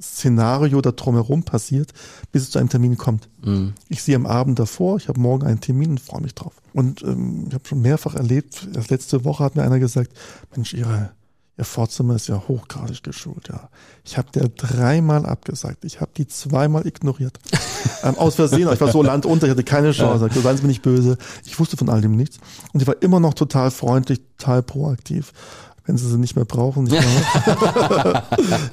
Szenario 0.00 0.80
da 0.80 0.92
drumherum 0.92 1.44
passiert, 1.44 1.92
bis 2.32 2.42
es 2.42 2.50
zu 2.50 2.58
einem 2.58 2.68
Termin 2.68 2.96
kommt. 2.96 3.28
Mhm. 3.42 3.74
Ich 3.88 4.02
sehe 4.02 4.16
am 4.16 4.26
Abend 4.26 4.58
davor, 4.58 4.96
ich 4.96 5.08
habe 5.08 5.20
morgen 5.20 5.46
einen 5.46 5.60
Termin 5.60 5.90
und 5.90 6.00
freue 6.00 6.22
mich 6.22 6.34
drauf. 6.34 6.54
Und 6.72 7.02
ähm, 7.02 7.46
ich 7.48 7.54
habe 7.54 7.66
schon 7.66 7.80
mehrfach 7.80 8.14
erlebt, 8.14 8.68
erst 8.74 8.90
letzte 8.90 9.24
Woche 9.24 9.44
hat 9.44 9.54
mir 9.54 9.62
einer 9.62 9.78
gesagt, 9.78 10.12
Mensch, 10.54 10.74
Ihre, 10.74 11.10
Ihr 11.56 11.64
Vorzimmer 11.64 12.16
ist 12.16 12.26
ja 12.26 12.42
hochgradig 12.48 13.04
geschult, 13.04 13.48
ja. 13.48 13.68
Ich 14.04 14.18
habe 14.18 14.28
der 14.34 14.48
dreimal 14.48 15.24
abgesagt. 15.24 15.84
Ich 15.84 16.00
habe 16.00 16.10
die 16.16 16.26
zweimal 16.26 16.84
ignoriert. 16.84 17.38
ähm, 18.02 18.18
aus 18.18 18.34
Versehen, 18.34 18.68
ich 18.72 18.80
war 18.80 18.90
so 18.90 19.04
landunter, 19.04 19.46
ich 19.46 19.52
hatte 19.52 19.62
keine 19.62 19.92
Chance. 19.92 20.28
Ja. 20.34 20.42
Seien 20.42 20.56
Sie 20.56 20.62
mir 20.64 20.68
nicht 20.68 20.82
böse. 20.82 21.16
Ich 21.44 21.60
wusste 21.60 21.76
von 21.76 21.88
all 21.88 22.00
dem 22.00 22.16
nichts. 22.16 22.38
Und 22.72 22.80
sie 22.80 22.86
war 22.88 23.00
immer 23.02 23.20
noch 23.20 23.34
total 23.34 23.70
freundlich, 23.70 24.20
total 24.36 24.64
proaktiv 24.64 25.32
wenn 25.86 25.98
sie 25.98 26.08
sie 26.08 26.18
nicht 26.18 26.34
mehr 26.34 26.46
brauchen. 26.46 26.84
Nicht 26.84 27.02
mehr. 27.02 28.22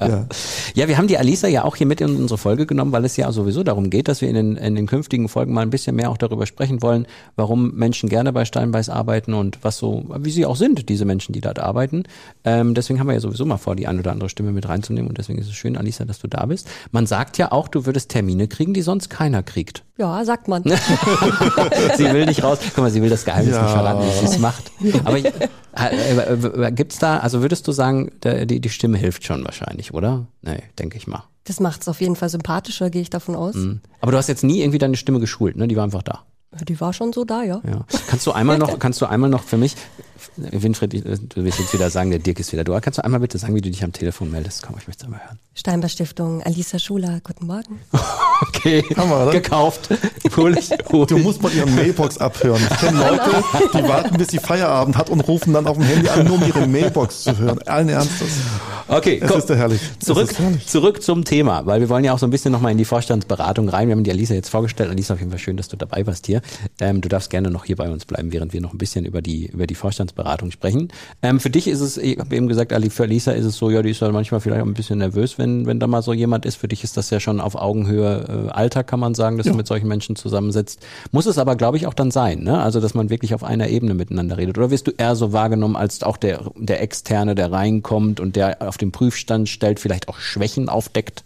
ja. 0.00 0.26
ja, 0.74 0.88
wir 0.88 0.96
haben 0.96 1.08
die 1.08 1.18
Alisa 1.18 1.46
ja 1.46 1.64
auch 1.64 1.76
hier 1.76 1.86
mit 1.86 2.00
in 2.00 2.16
unsere 2.16 2.38
Folge 2.38 2.64
genommen, 2.64 2.92
weil 2.92 3.04
es 3.04 3.16
ja 3.18 3.30
sowieso 3.32 3.62
darum 3.62 3.90
geht, 3.90 4.08
dass 4.08 4.22
wir 4.22 4.28
in 4.28 4.34
den, 4.34 4.56
in 4.56 4.74
den 4.74 4.86
künftigen 4.86 5.28
Folgen 5.28 5.52
mal 5.52 5.60
ein 5.60 5.68
bisschen 5.68 5.94
mehr 5.94 6.10
auch 6.10 6.16
darüber 6.16 6.46
sprechen 6.46 6.80
wollen, 6.80 7.06
warum 7.36 7.74
Menschen 7.74 8.08
gerne 8.08 8.32
bei 8.32 8.46
Steinbeiß 8.46 8.88
arbeiten 8.88 9.34
und 9.34 9.58
was 9.62 9.76
so, 9.76 10.04
wie 10.18 10.30
sie 10.30 10.46
auch 10.46 10.56
sind, 10.56 10.88
diese 10.88 11.04
Menschen, 11.04 11.32
die 11.32 11.42
dort 11.42 11.58
arbeiten. 11.58 12.04
Ähm, 12.44 12.74
deswegen 12.74 12.98
haben 12.98 13.08
wir 13.08 13.14
ja 13.14 13.20
sowieso 13.20 13.44
mal 13.44 13.58
vor, 13.58 13.76
die 13.76 13.86
ein 13.86 13.98
oder 13.98 14.10
andere 14.10 14.30
Stimme 14.30 14.52
mit 14.52 14.66
reinzunehmen 14.68 15.10
und 15.10 15.18
deswegen 15.18 15.38
ist 15.38 15.48
es 15.48 15.54
schön, 15.54 15.76
Alisa, 15.76 16.06
dass 16.06 16.18
du 16.18 16.28
da 16.28 16.46
bist. 16.46 16.66
Man 16.92 17.06
sagt 17.06 17.36
ja 17.36 17.52
auch, 17.52 17.68
du 17.68 17.84
würdest 17.84 18.08
Termine 18.08 18.48
kriegen, 18.48 18.72
die 18.72 18.82
sonst 18.82 19.10
keiner 19.10 19.42
kriegt. 19.42 19.84
Ja, 19.98 20.24
sagt 20.24 20.48
man. 20.48 20.62
sie 21.96 22.04
will 22.12 22.24
nicht 22.24 22.42
raus. 22.42 22.58
Guck 22.74 22.78
mal, 22.78 22.90
sie 22.90 23.02
will 23.02 23.10
das 23.10 23.24
Geheimnis 23.26 23.54
ja. 23.54 23.62
nicht 23.62 23.72
verraten, 23.72 24.02
wie 24.04 24.18
sie 24.18 24.24
es 24.24 24.38
macht. 24.38 24.72
Aber 25.04 25.18
äh, 25.18 25.22
äh, 25.74 26.66
äh, 26.66 26.72
gibt's 26.72 26.98
da, 27.02 27.18
also 27.18 27.42
würdest 27.42 27.66
du 27.68 27.72
sagen, 27.72 28.10
der, 28.22 28.46
die, 28.46 28.60
die 28.60 28.68
Stimme 28.68 28.98
hilft 28.98 29.24
schon 29.24 29.44
wahrscheinlich, 29.44 29.94
oder? 29.94 30.26
Nee, 30.42 30.62
denke 30.78 30.96
ich 30.96 31.06
mal. 31.06 31.24
Das 31.44 31.58
macht 31.58 31.82
es 31.82 31.88
auf 31.88 32.00
jeden 32.00 32.16
Fall 32.16 32.28
sympathischer, 32.28 32.90
gehe 32.90 33.02
ich 33.02 33.10
davon 33.10 33.34
aus. 33.34 33.54
Mhm. 33.54 33.80
Aber 34.00 34.12
du 34.12 34.18
hast 34.18 34.28
jetzt 34.28 34.44
nie 34.44 34.60
irgendwie 34.60 34.78
deine 34.78 34.96
Stimme 34.96 35.18
geschult, 35.18 35.56
ne? 35.56 35.66
Die 35.66 35.76
war 35.76 35.84
einfach 35.84 36.02
da. 36.02 36.24
Die 36.60 36.80
war 36.80 36.92
schon 36.92 37.12
so 37.12 37.24
da, 37.24 37.42
ja. 37.42 37.62
ja. 37.64 37.84
Kannst 38.08 38.26
du 38.26 38.32
einmal 38.32 38.58
noch, 38.58 38.78
kannst 38.78 39.00
du 39.00 39.06
einmal 39.06 39.30
noch 39.30 39.42
für 39.42 39.56
mich, 39.56 39.74
Winfried, 40.36 40.92
du 40.92 41.44
willst 41.44 41.58
jetzt 41.58 41.74
wieder 41.74 41.90
sagen, 41.90 42.10
der 42.10 42.18
Dirk 42.18 42.40
ist 42.40 42.52
wieder 42.52 42.64
da. 42.64 42.80
Kannst 42.80 42.98
du 42.98 43.04
einmal 43.04 43.20
bitte 43.20 43.38
sagen, 43.38 43.54
wie 43.54 43.60
du 43.60 43.70
dich 43.70 43.82
am 43.84 43.92
Telefon 43.92 44.30
meldest? 44.30 44.62
Komm, 44.62 44.76
ich 44.78 44.86
möchte 44.86 45.02
es 45.02 45.04
einmal 45.06 45.20
hören. 45.24 45.38
Steinbar 45.54 45.88
Stiftung, 45.90 46.42
Alisa 46.42 46.78
Schuler, 46.78 47.20
guten 47.22 47.46
Morgen. 47.46 47.80
Okay, 48.44 48.84
Haben 48.96 49.10
wir, 49.10 49.22
oder? 49.22 49.30
gekauft. 49.30 49.88
Hol 50.36 50.58
ich, 50.58 50.70
hol 50.90 51.06
du 51.06 51.18
musst 51.18 51.42
mal 51.42 51.52
ihren 51.52 51.72
Mailbox 51.76 52.18
abhören. 52.18 52.60
Ich 52.70 52.78
kenne 52.78 52.98
Leute, 52.98 53.44
die 53.72 53.88
warten, 53.88 54.18
bis 54.18 54.28
sie 54.28 54.38
Feierabend 54.38 54.96
hat 54.96 55.10
und 55.10 55.20
rufen 55.20 55.52
dann 55.52 55.66
auf 55.68 55.76
dem 55.76 55.86
Handy 55.86 56.08
an, 56.08 56.26
nur 56.26 56.34
um 56.34 56.44
ihre 56.44 56.66
Mailbox 56.66 57.22
zu 57.22 57.38
hören. 57.38 57.60
Allen 57.66 57.88
Ernstes. 57.88 58.28
Okay, 58.88 59.20
es 59.22 59.30
komm, 59.30 59.38
ist 59.38 59.48
ja 59.48 59.54
herrlich. 59.54 59.80
Zurück, 60.00 60.36
herrlich. 60.36 60.66
zurück 60.66 61.02
zum 61.02 61.24
Thema, 61.24 61.66
weil 61.66 61.80
wir 61.80 61.88
wollen 61.88 62.04
ja 62.04 62.12
auch 62.12 62.18
so 62.18 62.26
ein 62.26 62.30
bisschen 62.30 62.50
nochmal 62.50 62.72
in 62.72 62.78
die 62.78 62.84
Vorstandsberatung 62.84 63.68
rein. 63.68 63.86
Wir 63.86 63.94
haben 63.94 64.04
die 64.04 64.10
Alisa 64.10 64.34
jetzt 64.34 64.48
vorgestellt. 64.48 64.90
Alisa, 64.90 65.14
auf 65.14 65.20
jeden 65.20 65.30
Fall 65.30 65.38
schön, 65.40 65.56
dass 65.56 65.68
du 65.68 65.76
dabei 65.76 66.04
warst 66.06 66.26
hier. 66.26 66.41
Ähm, 66.80 67.00
du 67.00 67.08
darfst 67.08 67.30
gerne 67.30 67.50
noch 67.50 67.64
hier 67.64 67.76
bei 67.76 67.90
uns 67.90 68.04
bleiben, 68.04 68.32
während 68.32 68.52
wir 68.52 68.60
noch 68.60 68.72
ein 68.72 68.78
bisschen 68.78 69.04
über 69.04 69.22
die, 69.22 69.46
über 69.46 69.66
die 69.66 69.74
Vorstandsberatung 69.74 70.50
sprechen. 70.50 70.88
Ähm, 71.22 71.40
für 71.40 71.50
dich 71.50 71.68
ist 71.68 71.80
es, 71.80 71.96
ich 71.96 72.18
habe 72.18 72.34
eben 72.36 72.48
gesagt, 72.48 72.72
Ali, 72.72 72.90
für 72.90 73.04
Alisa 73.04 73.32
ist 73.32 73.44
es 73.44 73.56
so, 73.56 73.70
ja, 73.70 73.82
die 73.82 73.90
ist 73.90 74.00
ja 74.00 74.10
manchmal 74.10 74.40
vielleicht 74.40 74.62
auch 74.62 74.66
ein 74.66 74.74
bisschen 74.74 74.98
nervös, 74.98 75.38
wenn, 75.38 75.66
wenn 75.66 75.80
da 75.80 75.86
mal 75.86 76.02
so 76.02 76.12
jemand 76.12 76.46
ist. 76.46 76.56
Für 76.56 76.68
dich 76.68 76.84
ist 76.84 76.96
das 76.96 77.10
ja 77.10 77.20
schon 77.20 77.40
auf 77.40 77.54
Augenhöhe 77.54 78.48
äh, 78.48 78.50
Alltag, 78.50 78.86
kann 78.86 79.00
man 79.00 79.14
sagen, 79.14 79.36
dass 79.36 79.46
ja. 79.46 79.52
du 79.52 79.56
mit 79.56 79.66
solchen 79.66 79.88
Menschen 79.88 80.16
zusammensitzt. 80.16 80.80
Muss 81.10 81.26
es 81.26 81.38
aber, 81.38 81.56
glaube 81.56 81.76
ich, 81.76 81.86
auch 81.86 81.94
dann 81.94 82.10
sein, 82.10 82.42
ne? 82.42 82.60
Also, 82.60 82.80
dass 82.80 82.94
man 82.94 83.10
wirklich 83.10 83.34
auf 83.34 83.44
einer 83.44 83.68
Ebene 83.68 83.94
miteinander 83.94 84.38
redet. 84.38 84.58
Oder 84.58 84.70
wirst 84.70 84.86
du 84.86 84.92
eher 84.96 85.16
so 85.16 85.32
wahrgenommen 85.32 85.76
als 85.76 86.02
auch 86.02 86.16
der, 86.16 86.50
der 86.56 86.80
Externe, 86.82 87.34
der 87.34 87.52
reinkommt 87.52 88.20
und 88.20 88.36
der 88.36 88.62
auf 88.62 88.78
dem 88.78 88.92
Prüfstand 88.92 89.48
stellt, 89.48 89.80
vielleicht 89.80 90.08
auch 90.08 90.18
Schwächen 90.18 90.68
aufdeckt? 90.68 91.24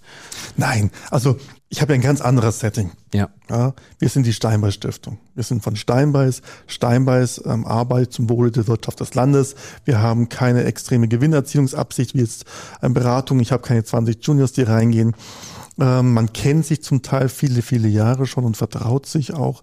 Nein, 0.57 0.91
also 1.11 1.37
ich 1.69 1.83
habe 1.83 1.93
ja 1.93 1.99
ein 1.99 2.03
ganz 2.03 2.21
anderes 2.21 2.61
Setting. 2.61 2.93
Ja. 3.13 3.29
ja. 3.51 3.75
Wir 3.99 4.09
sind 4.09 4.25
die 4.25 4.33
Steinbeis 4.33 4.75
Stiftung. 4.75 5.19
Wir 5.35 5.43
sind 5.43 5.65
von 5.65 5.75
Steinbeis. 5.75 6.43
Steinbeis 6.67 7.43
ähm, 7.45 7.67
arbeitet 7.67 8.13
zum 8.13 8.31
Wohle 8.31 8.53
der 8.53 8.69
Wirtschaft 8.69 9.01
des 9.01 9.15
Landes. 9.15 9.57
Wir 9.85 10.01
haben 10.01 10.29
keine 10.29 10.65
extreme 10.65 11.09
Gewinnerzielungsabsicht 11.09 12.15
wie 12.15 12.21
jetzt 12.21 12.45
ähm, 12.83 12.95
Beratung. 12.95 13.41
Ich 13.41 13.51
habe 13.51 13.63
keine 13.63 13.83
20 13.83 14.25
Juniors, 14.25 14.53
die 14.53 14.63
reingehen. 14.63 15.17
Ähm, 15.79 16.15
man 16.15 16.33
kennt 16.33 16.67
sich 16.67 16.83
zum 16.83 17.03
Teil 17.03 17.29
viele, 17.29 17.63
viele 17.63 17.89
Jahre 17.89 18.27
schon 18.27 18.45
und 18.45 18.57
vertraut 18.57 19.07
sich 19.07 19.35
auch. 19.35 19.63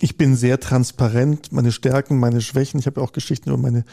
Ich 0.00 0.16
bin 0.16 0.36
sehr 0.36 0.60
transparent, 0.60 1.50
meine 1.52 1.72
Stärken, 1.72 2.18
meine 2.18 2.40
Schwächen. 2.40 2.78
Ich 2.78 2.86
habe 2.86 3.00
auch 3.00 3.12
Geschichten 3.12 3.50
über 3.50 3.58
meine 3.58 3.84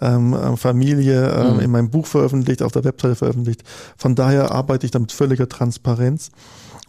ähm, 0.00 0.34
äh, 0.34 0.56
Familie 0.56 1.30
ähm, 1.30 1.54
mhm. 1.54 1.60
in 1.60 1.70
meinem 1.70 1.90
Buch 1.90 2.06
veröffentlicht, 2.06 2.62
auf 2.62 2.72
der 2.72 2.84
Webseite 2.84 3.14
veröffentlicht. 3.14 3.64
Von 3.96 4.14
daher 4.14 4.50
arbeite 4.50 4.84
ich 4.86 4.90
da 4.90 4.98
mit 4.98 5.12
völliger 5.12 5.48
Transparenz. 5.48 6.30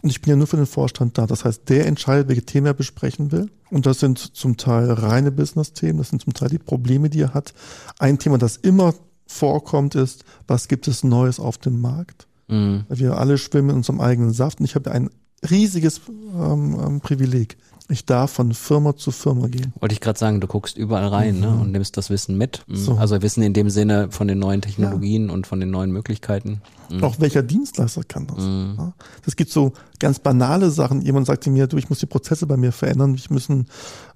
Und 0.02 0.10
ich 0.10 0.20
bin 0.20 0.30
ja 0.30 0.36
nur 0.36 0.46
für 0.46 0.58
den 0.58 0.66
Vorstand 0.66 1.16
da. 1.16 1.26
Das 1.26 1.44
heißt, 1.44 1.62
der 1.68 1.86
entscheidet, 1.86 2.28
welche 2.28 2.42
Themen 2.42 2.66
er 2.66 2.74
besprechen 2.74 3.32
will. 3.32 3.50
Und 3.70 3.86
das 3.86 4.00
sind 4.00 4.18
zum 4.18 4.56
Teil 4.56 4.90
reine 4.92 5.32
Business-Themen, 5.32 5.98
das 5.98 6.10
sind 6.10 6.22
zum 6.22 6.34
Teil 6.34 6.50
die 6.50 6.58
Probleme, 6.58 7.10
die 7.10 7.22
er 7.22 7.34
hat. 7.34 7.54
Ein 7.98 8.18
Thema, 8.18 8.38
das 8.38 8.56
immer 8.56 8.94
vorkommt, 9.26 9.94
ist, 9.94 10.24
was 10.46 10.68
gibt 10.68 10.86
es 10.86 11.02
Neues 11.02 11.40
auf 11.40 11.58
dem 11.58 11.80
Markt? 11.80 12.26
Mhm. 12.48 12.84
Wir 12.88 13.18
alle 13.18 13.38
schwimmen 13.38 13.70
in 13.70 13.76
unserem 13.76 14.00
eigenen 14.00 14.32
Saft 14.32 14.60
und 14.60 14.66
ich 14.66 14.74
habe 14.74 14.92
ein 14.92 15.10
riesiges 15.50 16.00
ähm, 16.08 16.78
ähm, 16.80 17.00
Privileg. 17.00 17.56
Ich 17.88 18.04
darf 18.04 18.32
von 18.32 18.52
Firma 18.52 18.96
zu 18.96 19.12
Firma 19.12 19.46
gehen. 19.46 19.72
Wollte 19.78 19.92
ich 19.92 20.00
gerade 20.00 20.18
sagen, 20.18 20.40
du 20.40 20.48
guckst 20.48 20.76
überall 20.76 21.06
rein 21.06 21.38
ne, 21.38 21.46
mhm. 21.46 21.56
ne, 21.56 21.60
und 21.62 21.72
nimmst 21.72 21.96
das 21.96 22.10
Wissen 22.10 22.36
mit. 22.36 22.64
Mhm. 22.66 22.76
So. 22.76 22.94
Also 22.94 23.22
Wissen 23.22 23.42
in 23.42 23.52
dem 23.52 23.70
Sinne 23.70 24.08
von 24.10 24.26
den 24.26 24.40
neuen 24.40 24.60
Technologien 24.60 25.28
ja. 25.28 25.32
und 25.32 25.46
von 25.46 25.60
den 25.60 25.70
neuen 25.70 25.92
Möglichkeiten. 25.92 26.62
Mhm. 26.90 27.04
Auch 27.04 27.20
welcher 27.20 27.42
Dienstleister 27.42 28.02
kann 28.02 28.26
das? 28.26 28.38
Mhm. 28.38 28.92
Das 29.24 29.36
gibt 29.36 29.50
so 29.50 29.72
ganz 30.00 30.18
banale 30.18 30.70
Sachen. 30.70 31.00
Jemand 31.02 31.26
sagte 31.26 31.50
mir, 31.50 31.68
du, 31.68 31.76
ich 31.76 31.88
muss 31.88 32.00
die 32.00 32.06
Prozesse 32.06 32.46
bei 32.46 32.56
mir 32.56 32.72
verändern. 32.72 33.14
Ich 33.14 33.30
müssen 33.30 33.66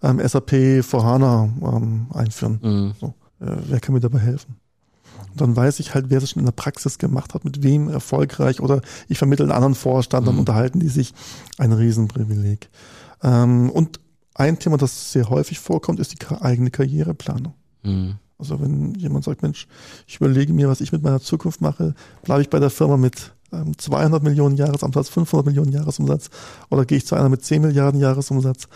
ähm, 0.02 0.20
SAP 0.26 0.84
vor 0.84 1.04
HANA 1.04 1.48
ähm, 1.62 2.06
einführen. 2.12 2.58
Mhm. 2.62 2.92
So. 3.00 3.14
Äh, 3.40 3.56
wer 3.68 3.80
kann 3.80 3.94
mir 3.94 4.00
dabei 4.00 4.18
helfen? 4.18 4.56
Und 5.30 5.40
dann 5.40 5.54
weiß 5.54 5.78
ich 5.78 5.94
halt, 5.94 6.06
wer 6.08 6.18
es 6.18 6.30
schon 6.30 6.40
in 6.40 6.46
der 6.46 6.52
Praxis 6.52 6.98
gemacht 6.98 7.34
hat, 7.34 7.44
mit 7.44 7.62
wem 7.62 7.88
erfolgreich 7.88 8.60
oder 8.60 8.80
ich 9.08 9.18
vermittle 9.18 9.44
einen 9.44 9.52
anderen 9.52 9.74
Vorstand, 9.74 10.26
dann 10.26 10.34
mhm. 10.34 10.40
unterhalten 10.40 10.80
die 10.80 10.88
sich. 10.88 11.14
Ein 11.56 11.72
Riesenprivileg. 11.72 12.68
Ähm, 13.22 13.70
und 13.70 14.00
ein 14.34 14.58
Thema, 14.58 14.76
das 14.76 15.12
sehr 15.12 15.28
häufig 15.28 15.58
vorkommt, 15.58 16.00
ist 16.00 16.12
die 16.12 16.40
eigene 16.40 16.70
Karriereplanung. 16.70 17.54
Mhm. 17.82 18.16
Also 18.38 18.60
wenn 18.60 18.94
jemand 18.94 19.24
sagt, 19.24 19.42
Mensch, 19.42 19.66
ich 20.06 20.16
überlege 20.16 20.52
mir, 20.52 20.68
was 20.68 20.80
ich 20.80 20.92
mit 20.92 21.02
meiner 21.02 21.20
Zukunft 21.20 21.60
mache, 21.60 21.94
bleibe 22.22 22.40
ich 22.40 22.48
bei 22.48 22.58
der 22.58 22.70
Firma 22.70 22.96
mit 22.96 23.32
200 23.50 24.20
ähm, 24.20 24.24
Millionen 24.24 24.56
Jahresumsatz, 24.56 25.08
500 25.10 25.46
Millionen 25.46 25.72
Jahresumsatz 25.72 26.30
oder 26.70 26.84
gehe 26.84 26.98
ich 26.98 27.06
zu 27.06 27.16
einer 27.16 27.28
mit 27.28 27.44
10 27.44 27.62
Milliarden 27.62 28.00
Jahresumsatz? 28.00 28.68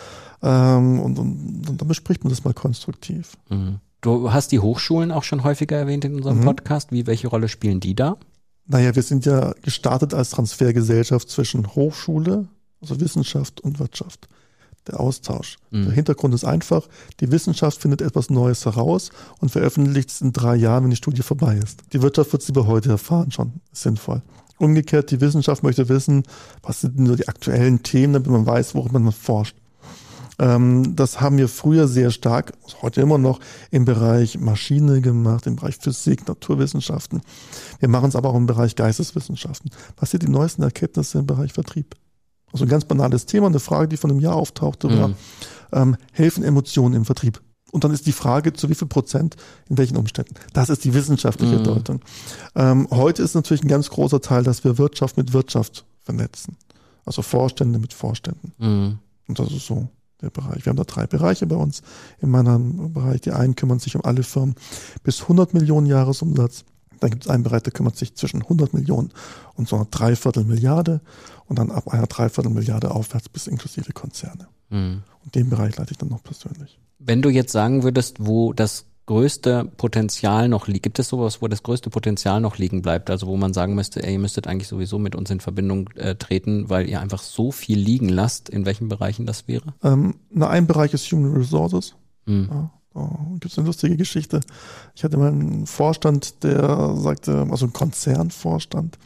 Ähm, 0.42 1.00
und, 1.00 1.18
und, 1.18 1.68
und 1.68 1.80
dann 1.80 1.88
bespricht 1.88 2.24
man 2.24 2.30
das 2.30 2.44
mal 2.44 2.54
konstruktiv. 2.54 3.36
Mhm. 3.48 3.78
Du 4.00 4.32
hast 4.32 4.52
die 4.52 4.60
Hochschulen 4.60 5.12
auch 5.12 5.22
schon 5.22 5.44
häufiger 5.44 5.78
erwähnt 5.78 6.04
in 6.04 6.16
unserem 6.16 6.40
mhm. 6.40 6.44
Podcast. 6.44 6.92
Wie, 6.92 7.06
welche 7.06 7.28
Rolle 7.28 7.48
spielen 7.48 7.80
die 7.80 7.94
da? 7.94 8.18
Naja, 8.66 8.94
wir 8.94 9.02
sind 9.02 9.24
ja 9.24 9.54
gestartet 9.62 10.12
als 10.12 10.30
Transfergesellschaft 10.30 11.30
zwischen 11.30 11.74
Hochschule, 11.74 12.48
also 12.90 13.00
Wissenschaft 13.00 13.60
und 13.60 13.78
Wirtschaft. 13.78 14.28
Der 14.86 15.00
Austausch. 15.00 15.56
Mhm. 15.70 15.84
Der 15.84 15.94
Hintergrund 15.94 16.34
ist 16.34 16.44
einfach, 16.44 16.86
die 17.20 17.30
Wissenschaft 17.30 17.80
findet 17.80 18.02
etwas 18.02 18.28
Neues 18.28 18.66
heraus 18.66 19.10
und 19.40 19.50
veröffentlicht 19.50 20.10
es 20.10 20.20
in 20.20 20.32
drei 20.32 20.56
Jahren, 20.56 20.84
wenn 20.84 20.90
die 20.90 20.96
Studie 20.96 21.22
vorbei 21.22 21.56
ist. 21.56 21.82
Die 21.94 22.02
Wirtschaft 22.02 22.32
wird 22.32 22.42
es 22.42 22.48
lieber 22.48 22.66
heute 22.66 22.90
erfahren, 22.90 23.30
schon 23.30 23.54
sinnvoll. 23.72 24.20
Umgekehrt, 24.58 25.10
die 25.10 25.20
Wissenschaft 25.20 25.62
möchte 25.62 25.88
wissen, 25.88 26.22
was 26.62 26.82
sind 26.82 26.98
nur 26.98 27.16
die 27.16 27.28
aktuellen 27.28 27.82
Themen, 27.82 28.12
damit 28.12 28.28
man 28.28 28.46
weiß, 28.46 28.74
worüber 28.74 28.98
man 28.98 29.12
forscht. 29.12 29.56
Ähm, 30.38 30.96
das 30.96 31.20
haben 31.20 31.38
wir 31.38 31.48
früher 31.48 31.88
sehr 31.88 32.10
stark, 32.10 32.52
heute 32.82 33.00
immer 33.00 33.18
noch, 33.18 33.40
im 33.70 33.84
Bereich 33.84 34.38
Maschine 34.38 35.00
gemacht, 35.00 35.46
im 35.46 35.56
Bereich 35.56 35.76
Physik, 35.76 36.26
Naturwissenschaften. 36.26 37.22
Wir 37.78 37.88
machen 37.88 38.08
es 38.08 38.16
aber 38.16 38.30
auch 38.30 38.36
im 38.36 38.46
Bereich 38.46 38.76
Geisteswissenschaften. 38.76 39.70
Was 39.96 40.10
sind 40.10 40.22
die 40.22 40.30
neuesten 40.30 40.62
Erkenntnisse 40.62 41.18
im 41.18 41.26
Bereich 41.26 41.52
Vertrieb? 41.52 41.94
Also 42.54 42.66
ein 42.66 42.68
ganz 42.68 42.84
banales 42.84 43.26
Thema, 43.26 43.48
eine 43.48 43.58
Frage, 43.58 43.88
die 43.88 43.96
von 43.96 44.12
einem 44.12 44.20
Jahr 44.20 44.36
auftauchte, 44.36 44.88
war, 44.88 45.08
mhm. 45.08 45.14
ähm, 45.72 45.96
helfen 46.12 46.44
Emotionen 46.44 46.94
im 46.94 47.04
Vertrieb? 47.04 47.42
Und 47.72 47.82
dann 47.82 47.92
ist 47.92 48.06
die 48.06 48.12
Frage, 48.12 48.52
zu 48.52 48.68
wie 48.68 48.76
viel 48.76 48.86
Prozent, 48.86 49.34
in 49.68 49.76
welchen 49.76 49.96
Umständen. 49.96 50.36
Das 50.52 50.70
ist 50.70 50.84
die 50.84 50.94
wissenschaftliche 50.94 51.58
mhm. 51.58 51.64
Deutung. 51.64 52.00
Ähm, 52.54 52.86
heute 52.92 53.24
ist 53.24 53.34
natürlich 53.34 53.64
ein 53.64 53.68
ganz 53.68 53.90
großer 53.90 54.20
Teil, 54.20 54.44
dass 54.44 54.62
wir 54.62 54.78
Wirtschaft 54.78 55.16
mit 55.16 55.32
Wirtschaft 55.32 55.84
vernetzen. 55.98 56.56
Also 57.04 57.22
Vorstände 57.22 57.80
mit 57.80 57.92
Vorständen. 57.92 58.52
Mhm. 58.58 58.98
Und 59.26 59.38
das 59.40 59.50
ist 59.50 59.66
so 59.66 59.88
der 60.22 60.30
Bereich. 60.30 60.64
Wir 60.64 60.70
haben 60.70 60.76
da 60.76 60.84
drei 60.84 61.08
Bereiche 61.08 61.48
bei 61.48 61.56
uns 61.56 61.82
in 62.20 62.30
meinem 62.30 62.92
Bereich. 62.92 63.22
Die 63.22 63.32
einen 63.32 63.56
kümmern 63.56 63.80
sich 63.80 63.96
um 63.96 64.04
alle 64.04 64.22
Firmen 64.22 64.54
bis 65.02 65.22
100 65.22 65.54
Millionen 65.54 65.88
Jahresumsatz. 65.88 66.64
Dann 67.00 67.10
gibt 67.10 67.24
es 67.24 67.30
einen 67.30 67.42
Bereich, 67.42 67.62
der 67.62 67.72
kümmert 67.72 67.96
sich 67.96 68.14
zwischen 68.14 68.42
100 68.42 68.74
Millionen 68.74 69.10
und 69.54 69.68
so 69.68 69.76
einer 69.76 69.86
Dreiviertel 69.86 70.44
Milliarde 70.44 71.00
und 71.46 71.58
dann 71.58 71.70
ab 71.70 71.88
einer 71.88 72.06
Dreiviertel 72.06 72.50
Milliarde 72.50 72.90
aufwärts 72.90 73.28
bis 73.28 73.46
inklusive 73.46 73.92
Konzerne. 73.92 74.48
Mhm. 74.70 75.02
Und 75.24 75.34
den 75.34 75.50
Bereich 75.50 75.76
leite 75.76 75.92
ich 75.92 75.98
dann 75.98 76.08
noch 76.08 76.22
persönlich. 76.22 76.78
Wenn 76.98 77.22
du 77.22 77.28
jetzt 77.28 77.52
sagen 77.52 77.82
würdest, 77.82 78.16
wo 78.20 78.52
das 78.52 78.86
größte 79.06 79.70
Potenzial 79.76 80.48
noch 80.48 80.66
liegt? 80.66 80.82
Gibt 80.82 80.98
es 80.98 81.08
sowas, 81.08 81.42
wo 81.42 81.48
das 81.48 81.62
größte 81.62 81.90
Potenzial 81.90 82.40
noch 82.40 82.58
liegen 82.58 82.82
bleibt? 82.82 83.10
Also 83.10 83.26
wo 83.26 83.36
man 83.36 83.52
sagen 83.52 83.74
müsste, 83.74 84.02
ey, 84.02 84.14
ihr 84.14 84.18
müsstet 84.18 84.46
eigentlich 84.46 84.68
sowieso 84.68 84.98
mit 84.98 85.14
uns 85.14 85.30
in 85.30 85.40
Verbindung 85.40 85.90
äh, 85.96 86.14
treten, 86.14 86.70
weil 86.70 86.88
ihr 86.88 87.00
einfach 87.00 87.20
so 87.20 87.52
viel 87.52 87.78
liegen 87.78 88.08
lasst. 88.08 88.48
In 88.48 88.64
welchen 88.64 88.88
Bereichen 88.88 89.26
das 89.26 89.46
wäre? 89.46 89.74
Ähm, 89.82 90.16
na, 90.30 90.48
ein 90.48 90.66
Bereich 90.66 90.94
ist 90.94 91.10
Human 91.12 91.34
Resources. 91.34 91.94
Mhm. 92.26 92.48
Ja, 92.50 92.70
da 92.94 93.18
gibt 93.40 93.52
es 93.52 93.58
eine 93.58 93.66
lustige 93.66 93.96
Geschichte. 93.96 94.40
Ich 94.94 95.04
hatte 95.04 95.16
mal 95.16 95.28
einen 95.28 95.66
Vorstand, 95.66 96.42
der 96.44 96.96
sagte, 96.96 97.46
also 97.50 97.66
ein 97.66 97.72
Konzernvorstand, 97.72 98.98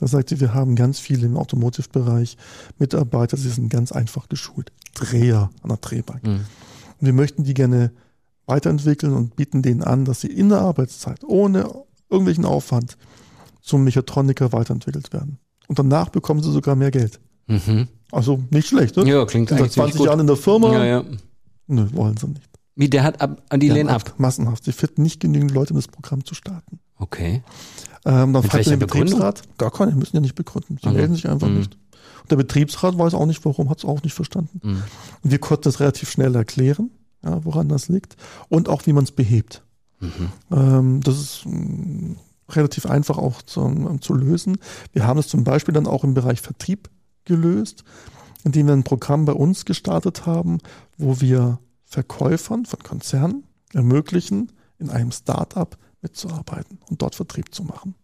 der 0.00 0.08
sagte, 0.08 0.40
wir 0.40 0.54
haben 0.54 0.76
ganz 0.76 0.98
viele 0.98 1.26
im 1.26 1.36
Automotive-Bereich 1.36 2.36
Mitarbeiter, 2.78 3.36
sie 3.36 3.50
sind 3.50 3.68
ganz 3.68 3.92
einfach 3.92 4.28
geschult. 4.28 4.70
Dreher 4.94 5.50
an 5.62 5.68
der 5.68 5.78
Drehbank. 5.78 6.22
Mhm. 6.22 6.40
Und 7.00 7.06
wir 7.06 7.12
möchten 7.12 7.44
die 7.44 7.54
gerne 7.54 7.90
weiterentwickeln 8.46 9.12
und 9.12 9.36
bieten 9.36 9.62
denen 9.62 9.82
an, 9.82 10.04
dass 10.04 10.20
sie 10.20 10.28
in 10.28 10.48
der 10.48 10.60
Arbeitszeit 10.60 11.24
ohne 11.24 11.68
irgendwelchen 12.08 12.44
Aufwand 12.44 12.96
zum 13.60 13.82
Mechatroniker 13.84 14.52
weiterentwickelt 14.52 15.12
werden. 15.12 15.38
Und 15.66 15.78
danach 15.78 16.10
bekommen 16.10 16.42
sie 16.42 16.52
sogar 16.52 16.76
mehr 16.76 16.92
Geld. 16.92 17.18
Mhm. 17.48 17.88
Also 18.12 18.40
nicht 18.50 18.68
schlecht, 18.68 18.96
ne? 18.96 19.08
Ja, 19.08 19.24
klingt 19.24 19.48
seit 19.48 19.72
20 19.72 20.00
Jahren 20.02 20.20
in 20.20 20.28
der 20.28 20.36
Firma. 20.36 20.72
Ja, 20.72 20.84
ja. 20.84 21.04
Nö, 21.66 21.88
wollen 21.92 22.16
sie 22.16 22.28
nicht. 22.28 22.55
Wie, 22.76 22.88
der 22.88 23.02
hat 23.02 23.20
ab, 23.20 23.42
an 23.48 23.60
die 23.60 23.68
lehnen 23.68 23.88
ab? 23.88 24.14
Massenhaft. 24.18 24.64
Sie 24.64 24.72
finden 24.72 25.02
nicht 25.02 25.20
genügend 25.20 25.50
Leute, 25.50 25.72
um 25.72 25.78
das 25.78 25.88
Programm 25.88 26.24
zu 26.24 26.34
starten. 26.34 26.78
Okay. 26.98 27.42
Ähm, 28.04 28.32
dann 28.32 28.42
fragt 28.42 28.66
der 28.66 28.76
Betriebsrat. 28.76 29.42
Gar 29.58 29.70
keine, 29.72 29.94
müssen 29.94 30.16
ja 30.16 30.20
nicht 30.20 30.34
begründen. 30.34 30.78
Sie 30.80 30.86
also, 30.86 30.98
melden 30.98 31.14
sich 31.14 31.28
einfach 31.28 31.48
mh. 31.48 31.58
nicht. 31.58 31.78
Und 32.22 32.30
der 32.30 32.36
Betriebsrat 32.36 32.98
weiß 32.98 33.14
auch 33.14 33.26
nicht, 33.26 33.44
warum, 33.44 33.70
hat 33.70 33.78
es 33.78 33.84
auch 33.84 34.02
nicht 34.02 34.14
verstanden. 34.14 34.60
Mhm. 34.62 34.82
Und 35.22 35.30
wir 35.30 35.38
konnten 35.38 35.64
das 35.64 35.80
relativ 35.80 36.10
schnell 36.10 36.34
erklären 36.34 36.90
ja, 37.26 37.44
woran 37.44 37.68
das 37.68 37.88
liegt 37.88 38.16
und 38.48 38.68
auch 38.68 38.86
wie 38.86 38.92
man 38.92 39.04
es 39.04 39.12
behebt. 39.12 39.62
Mhm. 40.00 40.32
Ähm, 40.50 41.00
das 41.02 41.18
ist 41.18 41.46
mh, 41.46 41.56
mm, 41.56 42.16
relativ 42.50 42.86
einfach 42.86 43.18
auch 43.18 43.42
zu, 43.42 43.98
zu 44.00 44.14
lösen. 44.14 44.58
Wir 44.92 45.06
haben 45.06 45.18
es 45.18 45.28
zum 45.28 45.44
Beispiel 45.44 45.74
dann 45.74 45.86
auch 45.86 46.04
im 46.04 46.14
Bereich 46.14 46.40
Vertrieb 46.40 46.90
gelöst, 47.24 47.82
indem 48.44 48.66
wir 48.66 48.74
ein 48.74 48.84
Programm 48.84 49.24
bei 49.24 49.32
uns 49.32 49.64
gestartet 49.64 50.26
haben, 50.26 50.58
wo 50.96 51.20
wir 51.20 51.58
Verkäufern 51.96 52.66
von 52.66 52.80
Konzernen 52.80 53.44
ermöglichen, 53.72 54.52
in 54.78 54.90
einem 54.90 55.12
Start-up 55.12 55.78
mitzuarbeiten 56.02 56.78
und 56.90 57.00
dort 57.00 57.14
Vertrieb 57.14 57.54
zu 57.54 57.64
machen. 57.64 57.94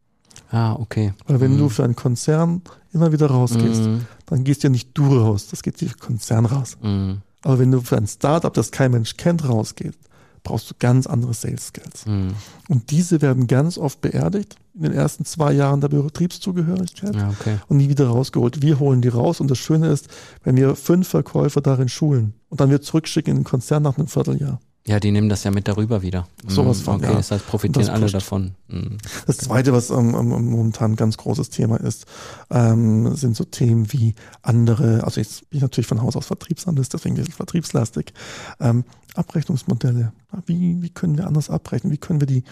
Ah, 0.50 0.72
okay. 0.76 1.12
Weil 1.26 1.42
wenn 1.42 1.52
mhm. 1.52 1.58
du 1.58 1.68
für 1.68 1.84
einen 1.84 1.94
Konzern 1.94 2.62
immer 2.94 3.12
wieder 3.12 3.26
rausgehst, 3.26 3.82
mhm. 3.82 4.06
dann 4.24 4.44
gehst 4.44 4.62
ja 4.62 4.70
nicht 4.70 4.92
du 4.94 5.18
raus, 5.18 5.48
das 5.48 5.62
geht 5.62 5.78
der 5.82 5.92
Konzern 5.92 6.46
raus. 6.46 6.78
Mhm. 6.80 7.20
Aber 7.42 7.58
wenn 7.58 7.70
du 7.70 7.82
für 7.82 7.98
ein 7.98 8.06
Startup, 8.06 8.54
das 8.54 8.70
kein 8.70 8.92
Mensch 8.92 9.18
kennt, 9.18 9.46
rausgehst, 9.46 9.98
brauchst 10.42 10.70
du 10.70 10.74
ganz 10.78 11.06
andere 11.06 11.34
Sales 11.34 11.68
Skills. 11.68 12.06
Mhm. 12.06 12.34
Und 12.68 12.90
diese 12.90 13.22
werden 13.22 13.46
ganz 13.46 13.78
oft 13.78 14.00
beerdigt 14.00 14.56
in 14.74 14.82
den 14.82 14.92
ersten 14.92 15.24
zwei 15.24 15.52
Jahren 15.52 15.80
der 15.80 15.88
Betriebszugehörigkeit 15.88 17.14
ja, 17.14 17.28
okay. 17.28 17.58
und 17.68 17.76
nie 17.76 17.88
wieder 17.88 18.06
rausgeholt. 18.06 18.62
Wir 18.62 18.78
holen 18.78 19.02
die 19.02 19.08
raus 19.08 19.40
und 19.40 19.50
das 19.50 19.58
Schöne 19.58 19.88
ist, 19.88 20.08
wenn 20.42 20.56
wir 20.56 20.74
fünf 20.74 21.08
Verkäufer 21.08 21.60
darin 21.60 21.88
schulen 21.88 22.34
und 22.48 22.60
dann 22.60 22.70
wir 22.70 22.80
zurückschicken 22.80 23.32
in 23.32 23.38
den 23.40 23.44
Konzern 23.44 23.82
nach 23.82 23.98
einem 23.98 24.08
Vierteljahr, 24.08 24.60
ja, 24.84 24.98
die 24.98 25.12
nehmen 25.12 25.28
das 25.28 25.44
ja 25.44 25.52
mit 25.52 25.68
darüber 25.68 26.02
wieder. 26.02 26.26
Sowas 26.46 26.80
mhm, 26.80 26.84
von. 26.84 26.96
Okay, 26.96 27.06
ja. 27.06 27.14
das 27.14 27.30
heißt, 27.30 27.46
profitieren 27.46 27.86
das 27.86 27.94
alle 27.94 28.10
davon. 28.10 28.52
Mhm. 28.68 28.98
Das 29.26 29.38
zweite, 29.38 29.72
was 29.72 29.90
ähm, 29.90 30.14
ähm, 30.14 30.50
momentan 30.50 30.92
ein 30.92 30.96
ganz 30.96 31.16
großes 31.16 31.50
Thema 31.50 31.76
ist, 31.76 32.06
ähm, 32.50 33.14
sind 33.14 33.36
so 33.36 33.44
Themen 33.44 33.92
wie 33.92 34.14
andere, 34.42 35.04
also 35.04 35.20
jetzt 35.20 35.48
bin 35.50 35.58
ich 35.58 35.62
natürlich 35.62 35.86
von 35.86 36.02
Haus 36.02 36.16
aus 36.16 36.26
Vertriebsanalyst, 36.26 36.92
deswegen 36.92 37.14
bin 37.14 37.24
ich 37.28 37.34
vertriebslastig, 37.34 38.12
ähm, 38.58 38.84
Abrechnungsmodelle. 39.14 40.12
Wie, 40.46 40.82
wie 40.82 40.90
können 40.90 41.16
wir 41.16 41.28
anders 41.28 41.48
abrechnen? 41.48 41.92
Wie 41.92 41.98
können 41.98 42.20
wir 42.20 42.26
die, 42.26 42.42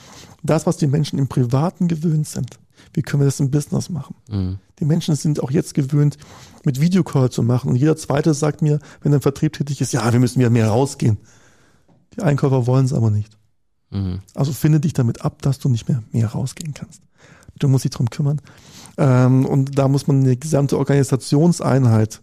das, 0.45 0.67
was 0.67 0.77
die 0.77 0.87
Menschen 0.87 1.19
im 1.19 1.27
Privaten 1.27 1.89
gewöhnt 1.89 2.29
sind, 2.29 2.61
wie 2.95 3.03
können 3.03 3.23
wir 3.23 3.27
das 3.27 3.41
im 3.41 3.51
Business 3.51 3.91
machen? 3.91 4.15
Mhm. 4.31 4.59
Die 4.79 4.85
Menschen 4.85 5.17
sind 5.17 5.43
auch 5.43 5.51
jetzt 5.51 5.75
gewöhnt, 5.75 6.17
mit 6.65 6.81
Videocall 6.81 7.31
zu 7.31 7.43
machen. 7.43 7.71
Und 7.71 7.77
jeder 7.77 7.97
Zweite 7.97 8.35
sagt 8.35 8.63
mir, 8.63 8.79
wenn 9.03 9.13
ein 9.13 9.21
Vertrieb 9.21 9.55
tätig 9.55 9.81
ist, 9.81 9.93
ja, 9.93 10.13
wir 10.13 10.21
müssen 10.21 10.39
wieder 10.39 10.51
mehr 10.51 10.69
rausgehen. 10.69 11.19
Die 12.17 12.23
Einkäufer 12.23 12.67
wollen 12.67 12.85
es 12.85 12.93
aber 12.93 13.11
nicht. 13.11 13.37
Mhm. 13.91 14.21
Also 14.35 14.53
finde 14.53 14.81
dich 14.81 14.93
damit 14.93 15.25
ab, 15.25 15.43
dass 15.43 15.59
du 15.59 15.69
nicht 15.69 15.89
mehr 15.89 16.03
mehr 16.13 16.29
rausgehen 16.29 16.75
kannst. 16.75 17.03
Du 17.59 17.69
musst 17.69 17.85
dich 17.85 17.93
drum 17.93 18.11
kümmern. 18.11 18.41
Ähm, 18.97 19.45
und 19.47 19.79
da 19.79 19.89
muss 19.89 20.07
man 20.07 20.21
eine 20.21 20.37
gesamte 20.37 20.79
Organisationseinheit 20.79 22.21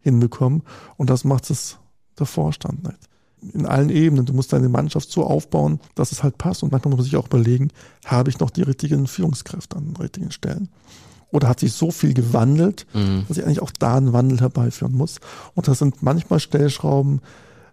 hinbekommen. 0.00 0.62
Und 0.96 1.10
das 1.10 1.24
macht 1.24 1.50
es 1.50 1.78
der 2.18 2.26
Vorstand 2.26 2.84
nicht. 2.84 2.98
In 3.54 3.66
allen 3.66 3.90
Ebenen. 3.90 4.26
Du 4.26 4.32
musst 4.32 4.52
deine 4.52 4.68
Mannschaft 4.68 5.10
so 5.10 5.24
aufbauen, 5.24 5.80
dass 5.94 6.12
es 6.12 6.22
halt 6.22 6.38
passt. 6.38 6.62
Und 6.62 6.72
manchmal 6.72 6.90
muss 6.90 6.98
man 6.98 7.04
sich 7.04 7.16
auch 7.16 7.26
überlegen, 7.26 7.70
habe 8.04 8.30
ich 8.30 8.38
noch 8.40 8.50
die 8.50 8.62
richtigen 8.62 9.06
Führungskräfte 9.06 9.76
an 9.76 9.86
den 9.86 9.96
richtigen 9.96 10.30
Stellen? 10.30 10.68
Oder 11.30 11.48
hat 11.48 11.60
sich 11.60 11.72
so 11.74 11.90
viel 11.90 12.14
gewandelt, 12.14 12.86
mhm. 12.94 13.24
dass 13.28 13.36
ich 13.36 13.44
eigentlich 13.44 13.62
auch 13.62 13.70
da 13.70 13.96
einen 13.96 14.12
Wandel 14.12 14.40
herbeiführen 14.40 14.94
muss? 14.94 15.20
Und 15.54 15.68
das 15.68 15.78
sind 15.78 16.02
manchmal 16.02 16.40
Stellschrauben, 16.40 17.20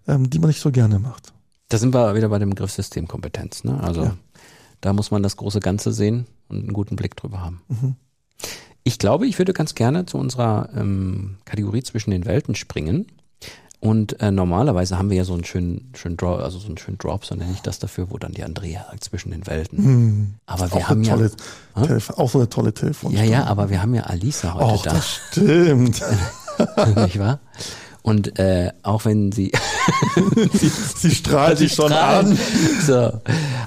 ähm, 0.07 0.29
die 0.29 0.39
man 0.39 0.49
nicht 0.49 0.61
so 0.61 0.71
gerne 0.71 0.99
macht. 0.99 1.33
Da 1.69 1.77
sind 1.77 1.93
wir 1.93 2.15
wieder 2.15 2.29
bei 2.29 2.39
dem 2.39 2.51
Begriff 2.51 2.71
Systemkompetenz. 2.71 3.63
Ne? 3.63 3.79
Also 3.81 4.03
ja. 4.03 4.17
da 4.81 4.93
muss 4.93 5.11
man 5.11 5.23
das 5.23 5.37
große 5.37 5.59
Ganze 5.59 5.91
sehen 5.91 6.27
und 6.47 6.59
einen 6.59 6.73
guten 6.73 6.95
Blick 6.95 7.15
drüber 7.15 7.41
haben. 7.41 7.61
Mhm. 7.67 7.95
Ich 8.83 8.99
glaube, 8.99 9.25
ich 9.25 9.39
würde 9.39 9.53
ganz 9.53 9.73
gerne 9.73 10.05
zu 10.05 10.17
unserer 10.17 10.69
ähm, 10.75 11.37
Kategorie 11.45 11.81
zwischen 11.81 12.11
den 12.11 12.25
Welten 12.25 12.53
springen. 12.53 13.07
Und 13.79 14.19
äh, 14.19 14.31
normalerweise 14.31 14.97
haben 14.97 15.09
wir 15.09 15.17
ja 15.17 15.25
so 15.25 15.33
einen 15.33 15.43
schönen, 15.43 15.91
schönen 15.95 16.17
Drop, 16.17 16.39
also 16.39 16.59
so 16.59 16.67
einen 16.67 16.77
schönen 16.77 16.97
Drop, 16.97 17.25
so 17.25 17.35
nenne 17.35 17.51
ich 17.51 17.61
das 17.61 17.77
dafür, 17.77 18.09
wo 18.09 18.17
dann 18.17 18.31
die 18.31 18.43
Andrea 18.43 18.85
sagt 18.89 19.03
zwischen 19.03 19.31
den 19.31 19.45
Welten. 19.45 19.77
Hm. 19.77 20.33
Aber 20.45 20.71
wir 20.71 20.87
haben 20.89 21.03
ja 21.03 21.17
auch 22.15 22.29
so 22.29 22.39
eine 22.39 22.49
tolle 22.49 22.73
Telefon. 22.73 23.11
Ja, 23.11 23.23
ja, 23.23 23.43
aber 23.45 23.69
wir 23.69 23.81
haben 23.81 23.93
ja 23.93 24.03
Alisa 24.03 24.53
heute 24.53 24.65
Och, 24.65 24.83
da. 24.83 24.93
Das 24.93 25.07
stimmt. 25.07 26.01
Nicht 26.95 27.19
wahr? 27.19 27.39
Und 28.05 28.37
äh, 28.37 28.71
auch 28.83 29.05
wenn 29.05 29.31
sie 29.31 29.51
sie, 30.53 30.69
sie 30.69 31.09
strahlt 31.09 31.57
sich 31.57 31.73
schon 31.73 31.87
strahlen. 31.87 32.33
an. 32.33 32.39
So. 32.85 33.19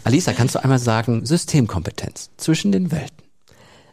Alisa, 0.05 0.33
kannst 0.33 0.55
du 0.55 0.63
einmal 0.63 0.79
sagen, 0.79 1.27
Systemkompetenz 1.27 2.31
zwischen 2.37 2.71
den 2.71 2.93
Welten? 2.93 3.25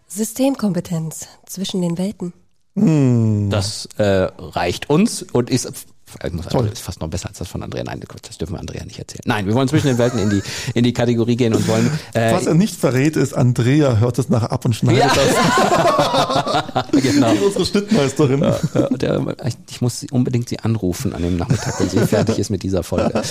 Systemkompetenz 0.07 1.27
zwischen 1.47 1.81
den 1.81 1.97
Welten. 1.97 2.31
Hm. 2.75 3.49
Das 3.49 3.89
äh, 3.97 4.27
reicht 4.37 4.87
uns 4.87 5.23
und 5.23 5.49
ist 5.49 5.87
muss 6.31 6.45
Toll. 6.47 6.69
ist 6.71 6.81
fast 6.81 7.01
noch 7.01 7.07
besser 7.07 7.29
als 7.29 7.37
das 7.37 7.47
von 7.47 7.61
Andrea. 7.63 7.83
Nein, 7.83 8.01
das 8.21 8.37
dürfen 8.37 8.53
wir 8.53 8.59
Andrea 8.59 8.83
nicht 8.85 8.99
erzählen. 8.99 9.21
Nein, 9.25 9.45
wir 9.45 9.53
wollen 9.53 9.67
zwischen 9.67 9.87
den 9.87 9.97
Welten 9.97 10.19
in 10.19 10.29
die, 10.29 10.41
in 10.73 10.83
die 10.83 10.93
Kategorie 10.93 11.35
gehen 11.35 11.53
und 11.53 11.67
wollen. 11.67 11.91
Äh, 12.13 12.33
Was 12.33 12.45
er 12.45 12.53
nicht 12.53 12.75
verrät, 12.75 13.15
ist, 13.15 13.33
Andrea 13.33 13.97
hört 13.97 14.17
es 14.19 14.29
nachher 14.29 14.51
ab 14.51 14.65
und 14.65 14.75
schneidet 14.75 15.03
ja. 15.03 15.11
das. 15.13 16.91
genau. 17.01 17.33
Die 17.33 17.39
unsere 17.39 17.65
Schnittmeisterin. 17.65 18.41
Ja, 18.41 18.59
der, 18.89 19.35
ich 19.69 19.81
muss 19.81 20.05
unbedingt 20.11 20.49
sie 20.49 20.59
anrufen 20.59 21.13
an 21.13 21.21
dem 21.21 21.37
Nachmittag, 21.37 21.79
wenn 21.79 21.89
sie 21.89 21.99
fertig 22.07 22.39
ist 22.39 22.49
mit 22.49 22.63
dieser 22.63 22.83
Folge. 22.83 23.21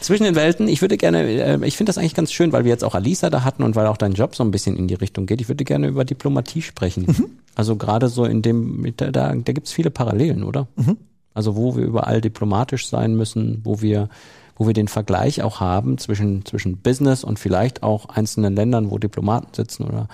zwischen 0.00 0.24
den 0.24 0.34
Welten, 0.34 0.68
ich 0.68 0.80
würde 0.80 0.96
gerne, 0.96 1.22
äh, 1.22 1.66
ich 1.66 1.76
finde 1.76 1.90
das 1.90 1.98
eigentlich 1.98 2.14
ganz 2.14 2.32
schön, 2.32 2.52
weil 2.52 2.64
wir 2.64 2.70
jetzt 2.70 2.84
auch 2.84 2.94
Alisa 2.94 3.30
da 3.30 3.44
hatten 3.44 3.62
und 3.62 3.76
weil 3.76 3.86
auch 3.86 3.96
dein 3.96 4.12
Job 4.12 4.34
so 4.34 4.44
ein 4.44 4.50
bisschen 4.50 4.76
in 4.76 4.88
die 4.88 4.94
Richtung 4.94 5.26
geht. 5.26 5.40
Ich 5.40 5.48
würde 5.48 5.64
gerne 5.64 5.88
über 5.88 6.04
Diplomatie 6.04 6.62
sprechen. 6.62 7.04
Mhm. 7.06 7.26
Also 7.54 7.76
gerade 7.76 8.08
so 8.08 8.24
in 8.24 8.42
dem, 8.42 8.92
da, 8.96 9.10
da, 9.10 9.34
da 9.34 9.52
gibt 9.52 9.66
es 9.66 9.72
viele 9.72 9.90
Parallelen, 9.90 10.42
oder? 10.42 10.68
Mhm. 10.76 10.96
Also 11.34 11.56
wo 11.56 11.76
wir 11.76 11.84
überall 11.84 12.20
diplomatisch 12.20 12.88
sein 12.88 13.14
müssen, 13.16 13.60
wo 13.64 13.80
wir, 13.80 14.08
wo 14.56 14.66
wir 14.66 14.74
den 14.74 14.88
Vergleich 14.88 15.42
auch 15.42 15.60
haben 15.60 15.98
zwischen, 15.98 16.44
zwischen 16.44 16.78
Business 16.78 17.24
und 17.24 17.38
vielleicht 17.38 17.82
auch 17.82 18.06
einzelnen 18.08 18.54
Ländern, 18.54 18.90
wo 18.90 18.98
Diplomaten 18.98 19.54
sitzen 19.54 19.84
oder 19.84 20.08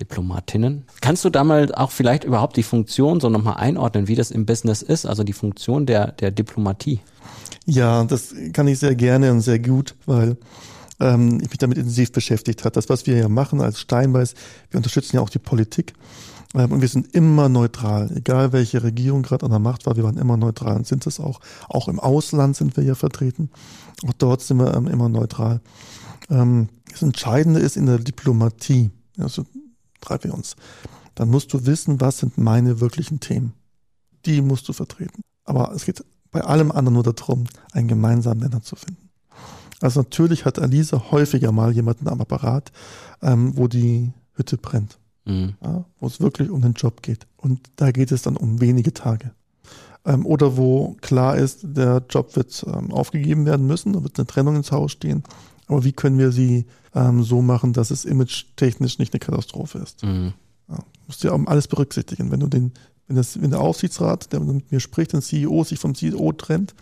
Diplomatinnen. 0.00 0.84
Kannst 1.00 1.24
du 1.24 1.30
da 1.30 1.44
mal 1.44 1.72
auch 1.74 1.92
vielleicht 1.92 2.24
überhaupt 2.24 2.56
die 2.56 2.64
Funktion 2.64 3.20
so 3.20 3.28
nochmal 3.28 3.56
einordnen, 3.58 4.08
wie 4.08 4.16
das 4.16 4.32
im 4.32 4.44
Business 4.44 4.82
ist, 4.82 5.06
also 5.06 5.22
die 5.22 5.32
Funktion 5.32 5.86
der, 5.86 6.12
der 6.12 6.32
Diplomatie? 6.32 7.00
Ja, 7.64 8.04
das 8.04 8.34
kann 8.52 8.66
ich 8.66 8.80
sehr 8.80 8.94
gerne 8.96 9.30
und 9.30 9.40
sehr 9.40 9.60
gut, 9.60 9.94
weil 10.06 10.36
ähm, 11.00 11.38
ich 11.40 11.48
mich 11.48 11.58
damit 11.58 11.78
intensiv 11.78 12.12
beschäftigt 12.12 12.64
hat. 12.64 12.76
Das, 12.76 12.88
was 12.88 13.06
wir 13.06 13.16
ja 13.16 13.28
machen 13.28 13.60
als 13.60 13.80
Steinbeiß, 13.80 14.34
wir 14.70 14.78
unterstützen 14.78 15.16
ja 15.16 15.22
auch 15.22 15.30
die 15.30 15.38
Politik. 15.38 15.94
Ähm, 16.54 16.72
und 16.72 16.80
wir 16.80 16.88
sind 16.88 17.14
immer 17.14 17.48
neutral, 17.48 18.10
egal 18.16 18.52
welche 18.52 18.82
Regierung 18.82 19.22
gerade 19.22 19.44
an 19.44 19.50
der 19.50 19.60
Macht 19.60 19.86
war, 19.86 19.96
wir 19.96 20.04
waren 20.04 20.16
immer 20.16 20.36
neutral 20.36 20.76
und 20.76 20.86
sind 20.86 21.06
es 21.06 21.20
auch. 21.20 21.40
Auch 21.68 21.88
im 21.88 22.00
Ausland 22.00 22.56
sind 22.56 22.76
wir 22.76 22.84
ja 22.84 22.94
vertreten. 22.94 23.50
Auch 24.06 24.12
dort 24.14 24.40
sind 24.42 24.58
wir 24.58 24.74
ähm, 24.74 24.86
immer 24.86 25.08
neutral. 25.08 25.60
Ähm, 26.30 26.68
das 26.90 27.02
Entscheidende 27.02 27.60
ist 27.60 27.76
in 27.76 27.86
der 27.86 27.98
Diplomatie, 27.98 28.90
also 29.18 29.44
treiben 30.00 30.24
wir 30.24 30.34
uns, 30.34 30.56
dann 31.14 31.28
musst 31.28 31.52
du 31.52 31.66
wissen, 31.66 32.00
was 32.00 32.18
sind 32.18 32.38
meine 32.38 32.80
wirklichen 32.80 33.20
Themen. 33.20 33.52
Die 34.26 34.40
musst 34.40 34.68
du 34.68 34.72
vertreten. 34.72 35.22
Aber 35.44 35.72
es 35.72 35.84
geht 35.84 36.04
bei 36.30 36.40
allem 36.40 36.72
anderen 36.72 36.94
nur 36.94 37.02
darum, 37.02 37.44
einen 37.72 37.88
gemeinsamen 37.88 38.40
Nenner 38.40 38.62
zu 38.62 38.74
finden. 38.74 39.10
Also 39.80 40.00
natürlich 40.00 40.44
hat 40.44 40.58
Alisa 40.58 41.10
häufiger 41.10 41.52
mal 41.52 41.72
jemanden 41.72 42.08
am 42.08 42.20
Apparat, 42.20 42.72
wo 43.20 43.68
die 43.68 44.12
Hütte 44.32 44.56
brennt 44.56 44.98
mhm. 45.24 45.54
ja, 45.62 45.84
wo 45.98 46.06
es 46.06 46.20
wirklich 46.20 46.50
um 46.50 46.60
den 46.60 46.74
Job 46.74 47.02
geht. 47.02 47.26
Und 47.36 47.60
da 47.76 47.90
geht 47.90 48.12
es 48.12 48.22
dann 48.22 48.36
um 48.36 48.60
wenige 48.60 48.92
Tage. 48.94 49.32
Ähm, 50.04 50.26
oder 50.26 50.56
wo 50.56 50.96
klar 51.00 51.36
ist, 51.36 51.60
der 51.62 52.02
Job 52.08 52.36
wird 52.36 52.64
ähm, 52.66 52.92
aufgegeben 52.92 53.46
werden 53.46 53.66
müssen, 53.66 53.92
da 53.92 54.02
wird 54.02 54.18
eine 54.18 54.26
Trennung 54.26 54.56
ins 54.56 54.72
Haus 54.72 54.92
stehen. 54.92 55.22
Aber 55.66 55.84
wie 55.84 55.92
können 55.92 56.18
wir 56.18 56.30
sie 56.30 56.66
ähm, 56.94 57.22
so 57.22 57.40
machen, 57.40 57.72
dass 57.72 57.90
es 57.90 58.04
image-technisch 58.04 58.98
nicht 58.98 59.14
eine 59.14 59.20
Katastrophe 59.20 59.78
ist? 59.78 60.02
Mhm. 60.02 60.34
Ja, 60.68 60.78
musst 61.06 61.24
du 61.24 61.28
ja 61.28 61.34
alles 61.46 61.68
berücksichtigen. 61.68 62.30
Wenn 62.30 62.40
du 62.40 62.46
den, 62.48 62.72
wenn 63.06 63.16
das, 63.16 63.40
wenn 63.40 63.50
der 63.50 63.60
Aufsichtsrat, 63.60 64.32
der 64.32 64.40
mit 64.40 64.70
mir 64.70 64.80
spricht, 64.80 65.12
den 65.12 65.22
CEO 65.22 65.64
sich 65.64 65.78
vom 65.78 65.94
CEO 65.94 66.32
trennt, 66.32 66.74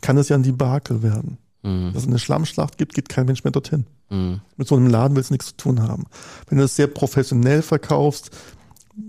kann 0.00 0.18
es 0.18 0.28
ja 0.28 0.36
ein 0.36 0.42
Debakel 0.42 1.02
werden. 1.02 1.38
Mhm. 1.62 1.92
Dass 1.92 2.02
es 2.02 2.08
eine 2.08 2.18
Schlammschlacht 2.18 2.78
gibt, 2.78 2.94
geht 2.94 3.08
kein 3.08 3.26
Mensch 3.26 3.44
mehr 3.44 3.52
dorthin. 3.52 3.86
Mhm. 4.10 4.40
Mit 4.56 4.68
so 4.68 4.76
einem 4.76 4.86
Laden 4.86 5.16
willst 5.16 5.30
du 5.30 5.34
nichts 5.34 5.48
zu 5.48 5.56
tun 5.56 5.82
haben. 5.82 6.04
Wenn 6.48 6.58
du 6.58 6.64
das 6.64 6.76
sehr 6.76 6.86
professionell 6.86 7.62
verkaufst, 7.62 8.30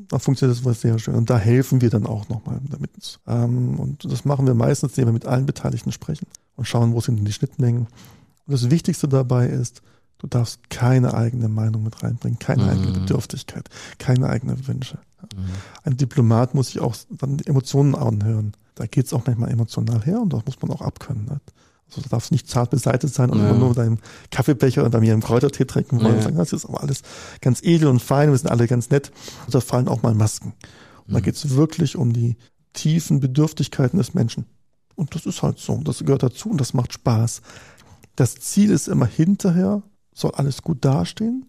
dann 0.10 0.19
funktioniert 0.19 0.57
das 0.57 0.65
was 0.65 0.81
sehr 0.81 0.99
schön. 0.99 1.15
Und 1.15 1.29
da 1.29 1.38
helfen 1.38 1.81
wir 1.81 1.89
dann 1.89 2.05
auch 2.05 2.27
nochmal 2.29 2.60
damit. 2.69 3.19
Ähm, 3.27 3.79
und 3.79 4.12
das 4.12 4.25
machen 4.25 4.45
wir 4.47 4.53
meistens, 4.53 4.91
indem 4.91 5.10
wir 5.10 5.13
mit 5.13 5.25
allen 5.25 5.45
Beteiligten 5.45 5.91
sprechen 5.91 6.27
und 6.55 6.65
schauen, 6.65 6.93
wo 6.93 7.01
sind 7.01 7.17
denn 7.17 7.25
die 7.25 7.33
Schnittmengen. 7.33 7.88
Und 8.47 8.53
das 8.53 8.69
Wichtigste 8.69 9.07
dabei 9.07 9.47
ist, 9.47 9.81
du 10.17 10.27
darfst 10.27 10.69
keine 10.69 11.13
eigene 11.13 11.47
Meinung 11.47 11.83
mit 11.83 12.03
reinbringen, 12.03 12.39
keine 12.39 12.63
mhm. 12.63 12.69
eigene 12.69 12.91
Bedürftigkeit, 12.91 13.69
keine 13.97 14.27
eigenen 14.27 14.67
Wünsche. 14.67 14.99
Mhm. 15.36 15.45
Ein 15.83 15.97
Diplomat 15.97 16.53
muss 16.53 16.67
sich 16.67 16.79
auch 16.79 16.95
dann 17.10 17.39
Emotionen 17.39 17.95
anhören. 17.95 18.53
Da 18.75 18.86
geht 18.86 19.05
es 19.05 19.13
auch 19.13 19.25
manchmal 19.25 19.51
emotional 19.51 20.03
her 20.03 20.21
und 20.21 20.33
das 20.33 20.45
muss 20.45 20.62
man 20.62 20.71
auch 20.71 20.81
abkönnen. 20.81 21.39
Also 21.89 22.02
du 22.02 22.10
darfst 22.10 22.32
nicht 22.32 22.50
zart 22.50 22.69
beseitigt 22.69 23.13
sein 23.13 23.30
und 23.30 23.39
ja. 23.39 23.54
nur 23.54 23.73
deinen 23.73 24.00
Kaffeebecher 24.30 24.84
und 24.84 24.91
bei 24.91 25.00
mir 25.00 25.13
einen 25.13 25.21
Kräutertee 25.21 25.65
trinken 25.65 26.02
wollen 26.02 26.13
ja. 26.13 26.17
und 26.17 26.23
sagen, 26.23 26.38
das 26.38 26.54
ist 26.54 26.65
aber 26.65 26.82
alles 26.82 27.02
ganz 27.41 27.62
edel 27.63 27.88
und 27.88 28.02
fein, 28.02 28.30
wir 28.30 28.38
sind 28.38 28.50
alle 28.50 28.67
ganz 28.67 28.89
nett. 28.89 29.12
Und 29.45 29.56
da 29.56 29.62
fallen 29.62 29.88
auch 29.88 30.02
mal 30.04 30.13
Masken. 30.13 30.54
Und 31.06 31.10
mhm. 31.10 31.13
da 31.13 31.19
geht 31.21 31.36
es 31.36 31.50
wirklich 31.52 31.95
um 31.95 32.12
die 32.12 32.36
tiefen 32.73 33.19
Bedürftigkeiten 33.19 33.97
des 33.97 34.13
Menschen. 34.13 34.45
Und 34.95 35.15
das 35.15 35.26
ist 35.26 35.43
halt 35.43 35.60
so. 35.60 35.78
Das 35.84 36.00
gehört 36.00 36.23
dazu 36.23 36.50
und 36.50 36.60
das 36.60 36.73
macht 36.73 36.93
Spaß. 36.93 37.41
Das 38.15 38.36
Ziel 38.36 38.71
ist 38.71 38.88
immer 38.88 39.06
hinterher, 39.06 39.84
soll 40.13 40.32
alles 40.32 40.62
gut 40.63 40.84
dastehen. 40.84 41.45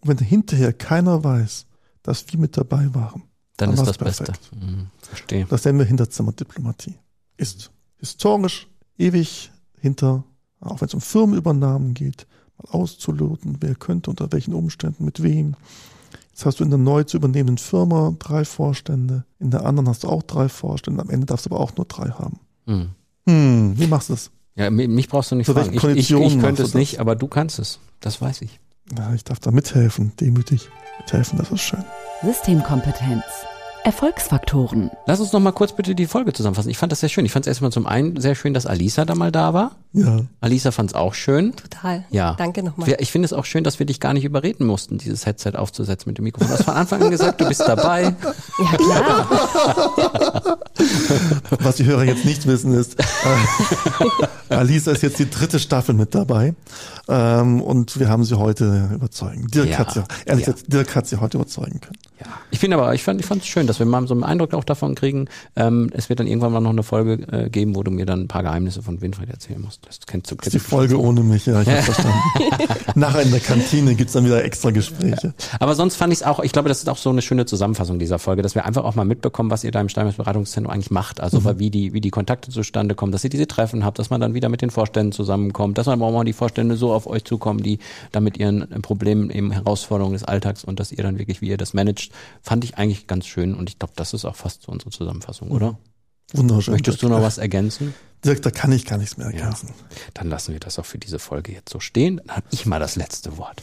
Und 0.00 0.08
wenn 0.08 0.18
hinterher 0.18 0.72
keiner 0.72 1.22
weiß, 1.22 1.66
dass 2.02 2.24
wir 2.32 2.40
mit 2.40 2.56
dabei 2.56 2.92
waren, 2.94 3.22
dann, 3.56 3.70
dann 3.70 3.84
ist 3.84 3.86
das 3.86 3.98
perfekt. 3.98 4.50
Beste. 4.50 4.56
Mhm, 4.56 4.86
verstehe. 4.98 5.44
Das 5.44 5.64
nennen 5.64 5.78
wir 5.78 5.84
Hinterzimmerdiplomatie. 5.84 6.98
Ist 7.36 7.70
historisch 7.98 8.66
ewig 8.96 9.49
hinter, 9.80 10.24
auch 10.60 10.80
wenn 10.80 10.88
es 10.88 10.94
um 10.94 11.00
Firmenübernahmen 11.00 11.94
geht, 11.94 12.26
mal 12.58 12.78
auszuloten, 12.78 13.56
wer 13.60 13.74
könnte 13.74 14.10
unter 14.10 14.30
welchen 14.32 14.54
Umständen, 14.54 15.04
mit 15.04 15.22
wem, 15.22 15.56
Jetzt 16.40 16.46
hast 16.46 16.60
du 16.60 16.64
in 16.64 16.70
der 16.70 16.78
neu 16.78 17.04
zu 17.04 17.18
übernehmenden 17.18 17.58
Firma 17.58 18.14
drei 18.18 18.46
Vorstände, 18.46 19.24
in 19.40 19.50
der 19.50 19.66
anderen 19.66 19.90
hast 19.90 20.04
du 20.04 20.08
auch 20.08 20.22
drei 20.22 20.48
Vorstände, 20.48 21.02
am 21.02 21.10
Ende 21.10 21.26
darfst 21.26 21.44
du 21.44 21.50
aber 21.50 21.60
auch 21.60 21.76
nur 21.76 21.84
drei 21.84 22.08
haben. 22.08 22.40
Hm, 22.66 22.90
hm 23.28 23.78
wie 23.78 23.86
machst 23.86 24.08
du 24.08 24.14
das? 24.14 24.30
Ja, 24.54 24.70
mich 24.70 25.08
brauchst 25.10 25.30
du 25.32 25.36
nicht 25.36 25.46
so 25.46 25.52
fragen. 25.52 25.74
Ich, 25.74 25.84
ich, 25.84 26.10
ich 26.10 26.40
könnte 26.40 26.62
es 26.62 26.72
nicht, 26.72 26.98
aber 26.98 27.14
du 27.14 27.26
kannst 27.26 27.58
es. 27.58 27.78
Das 28.00 28.22
weiß 28.22 28.40
ich. 28.40 28.58
Ja, 28.96 29.12
ich 29.12 29.22
darf 29.22 29.38
da 29.38 29.50
mithelfen, 29.50 30.12
demütig 30.18 30.70
mithelfen, 30.98 31.36
das 31.36 31.50
ist 31.50 31.60
schön. 31.60 31.84
Systemkompetenz. 32.22 33.22
Erfolgsfaktoren. 33.84 34.90
Lass 35.06 35.20
uns 35.20 35.32
noch 35.32 35.40
mal 35.40 35.52
kurz 35.52 35.72
bitte 35.72 35.94
die 35.94 36.06
Folge 36.06 36.32
zusammenfassen. 36.32 36.70
Ich 36.70 36.78
fand 36.78 36.92
das 36.92 37.00
sehr 37.00 37.08
schön. 37.08 37.24
Ich 37.24 37.32
fand 37.32 37.46
es 37.46 37.48
erstmal 37.48 37.72
zum 37.72 37.86
einen 37.86 38.20
sehr 38.20 38.34
schön, 38.34 38.52
dass 38.54 38.66
Alisa 38.66 39.04
da 39.04 39.14
mal 39.14 39.32
da 39.32 39.54
war. 39.54 39.72
Ja. 39.92 40.20
Alisa 40.40 40.70
fand 40.70 40.90
es 40.90 40.94
auch 40.94 41.14
schön. 41.14 41.56
Total. 41.56 42.04
Ja. 42.10 42.34
Danke 42.38 42.62
nochmal. 42.62 42.94
Ich 42.98 43.10
finde 43.10 43.26
es 43.26 43.32
auch 43.32 43.44
schön, 43.44 43.64
dass 43.64 43.78
wir 43.78 43.86
dich 43.86 43.98
gar 44.00 44.12
nicht 44.12 44.24
überreden 44.24 44.66
mussten, 44.66 44.98
dieses 44.98 45.26
Headset 45.26 45.52
aufzusetzen 45.54 46.10
mit 46.10 46.18
dem 46.18 46.24
Mikrofon. 46.24 46.48
Du 46.48 46.54
hast 46.54 46.64
von 46.64 46.74
Anfang 46.74 47.02
an 47.02 47.10
gesagt, 47.10 47.40
du 47.40 47.48
bist 47.48 47.60
dabei. 47.60 48.14
Ja, 48.58 48.76
klar. 48.76 50.58
Was 51.60 51.76
die 51.76 51.84
Hörer 51.84 52.04
jetzt 52.04 52.24
nicht 52.24 52.46
wissen 52.46 52.74
ist, 52.74 52.96
Alisa 54.50 54.92
ist 54.92 55.02
jetzt 55.02 55.18
die 55.18 55.30
dritte 55.30 55.58
Staffel 55.58 55.94
mit 55.94 56.14
dabei. 56.14 56.54
Ähm, 57.08 57.60
und 57.60 57.98
wir 57.98 58.08
haben 58.08 58.24
sie 58.24 58.38
heute 58.38 58.90
überzeugen. 58.94 59.48
Dirk 59.48 59.70
ja. 59.70 59.78
hat 59.78 59.92
sie, 59.92 60.02
ehrlich 60.26 60.46
ja. 60.46 60.52
gesagt, 60.52 60.72
Dirk 60.72 60.94
hat 60.94 61.06
sie 61.08 61.20
heute 61.20 61.38
überzeugen 61.38 61.80
können. 61.80 61.98
Ja. 62.20 62.26
Ich 62.50 62.58
finde 62.58 62.76
aber, 62.76 62.94
ich 62.94 63.02
fand, 63.02 63.20
ich 63.20 63.26
fand 63.26 63.42
es 63.42 63.48
schön, 63.48 63.66
dass 63.66 63.78
wir 63.78 63.86
mal 63.86 64.06
so 64.06 64.14
einen 64.14 64.24
Eindruck 64.24 64.54
auch 64.54 64.64
davon 64.64 64.94
kriegen. 64.94 65.26
Ähm, 65.56 65.90
es 65.92 66.08
wird 66.08 66.20
dann 66.20 66.26
irgendwann 66.26 66.52
mal 66.52 66.60
noch 66.60 66.70
eine 66.70 66.82
Folge 66.82 67.14
äh, 67.32 67.50
geben, 67.50 67.74
wo 67.74 67.82
du 67.82 67.90
mir 67.90 68.06
dann 68.06 68.22
ein 68.22 68.28
paar 68.28 68.42
Geheimnisse 68.42 68.82
von 68.82 69.00
Winfried 69.00 69.30
erzählen 69.30 69.60
musst. 69.60 69.86
Das 69.86 69.98
kennst 70.06 70.30
du. 70.30 70.36
Ist 70.36 70.52
die 70.52 70.58
Folge 70.58 70.94
so. 70.94 71.00
ohne 71.00 71.22
mich, 71.22 71.46
ja, 71.46 71.62
ich 71.62 71.68
habe 71.68 71.82
verstanden. 71.82 72.18
Nachher 72.94 73.22
in 73.22 73.30
der 73.30 73.40
Kantine 73.40 73.94
gibt's 73.94 74.12
dann 74.12 74.24
wieder 74.24 74.44
extra 74.44 74.70
Gespräche. 74.70 75.28
Ja. 75.28 75.58
Aber 75.58 75.74
sonst 75.74 75.96
fand 75.96 76.12
ich 76.12 76.20
es 76.20 76.22
auch, 76.26 76.40
ich 76.40 76.52
glaube, 76.52 76.68
das 76.68 76.78
ist 76.78 76.88
auch 76.88 76.98
so 76.98 77.10
eine 77.10 77.22
schöne 77.22 77.46
Zusammenfassung 77.46 77.98
dieser 77.98 78.18
Folge, 78.18 78.42
dass 78.42 78.54
wir 78.54 78.64
einfach 78.64 78.84
auch 78.84 78.94
mal 78.94 79.04
mitbekommen, 79.04 79.50
was 79.50 79.64
ihr 79.64 79.72
da 79.72 79.80
im 79.80 79.88
Steinmetz 79.88 80.16
Beratungszentrum 80.16 80.72
eigentlich 80.72 80.90
macht. 80.90 81.20
Also 81.20 81.40
mhm. 81.40 81.58
wie 81.58 81.70
die, 81.70 81.92
wie 81.92 82.00
die 82.00 82.10
Kontakte 82.10 82.50
zustande 82.50 82.94
kommen, 82.94 83.12
dass 83.12 83.24
ihr 83.24 83.30
diese 83.30 83.46
Treffen 83.48 83.84
habt, 83.84 83.98
dass 83.98 84.10
man 84.10 84.20
dann 84.20 84.34
wieder 84.34 84.39
mit 84.48 84.62
den 84.62 84.70
Vorständen 84.70 85.12
zusammenkommt, 85.12 85.78
dass 85.78 85.86
man 85.86 86.00
auch 86.02 86.12
mal 86.12 86.24
die 86.24 86.32
Vorstände 86.32 86.76
so 86.76 86.92
auf 86.92 87.06
euch 87.06 87.24
zukommen, 87.24 87.62
die 87.62 87.78
da 88.12 88.20
mit 88.20 88.38
ihren 88.38 88.68
Problemen, 88.82 89.30
eben 89.30 89.50
Herausforderungen 89.50 90.14
des 90.14 90.24
Alltags 90.24 90.64
und 90.64 90.80
dass 90.80 90.92
ihr 90.92 91.02
dann 91.02 91.18
wirklich, 91.18 91.40
wie 91.40 91.48
ihr 91.48 91.56
das 91.56 91.74
managt, 91.74 92.12
fand 92.42 92.64
ich 92.64 92.78
eigentlich 92.78 93.06
ganz 93.06 93.26
schön 93.26 93.54
und 93.54 93.68
ich 93.68 93.78
glaube, 93.78 93.94
das 93.96 94.14
ist 94.14 94.24
auch 94.24 94.36
fast 94.36 94.62
so 94.62 94.72
unsere 94.72 94.90
Zusammenfassung, 94.90 95.50
oder? 95.50 95.78
Wunderschön. 96.32 96.72
Möchtest 96.72 97.02
du 97.02 97.08
noch 97.08 97.22
was 97.22 97.38
ergänzen? 97.38 97.94
Dirk, 98.24 98.42
da 98.42 98.50
kann 98.50 98.70
ich 98.72 98.84
gar 98.84 98.98
nichts 98.98 99.16
mehr 99.16 99.26
ergänzen. 99.26 99.68
Ja, 99.68 99.96
dann 100.14 100.28
lassen 100.28 100.52
wir 100.52 100.60
das 100.60 100.78
auch 100.78 100.84
für 100.84 100.98
diese 100.98 101.18
Folge 101.18 101.52
jetzt 101.52 101.70
so 101.70 101.80
stehen. 101.80 102.20
Dann 102.26 102.36
habe 102.36 102.46
ich 102.50 102.66
mal 102.66 102.78
das 102.78 102.96
letzte 102.96 103.36
Wort. 103.38 103.62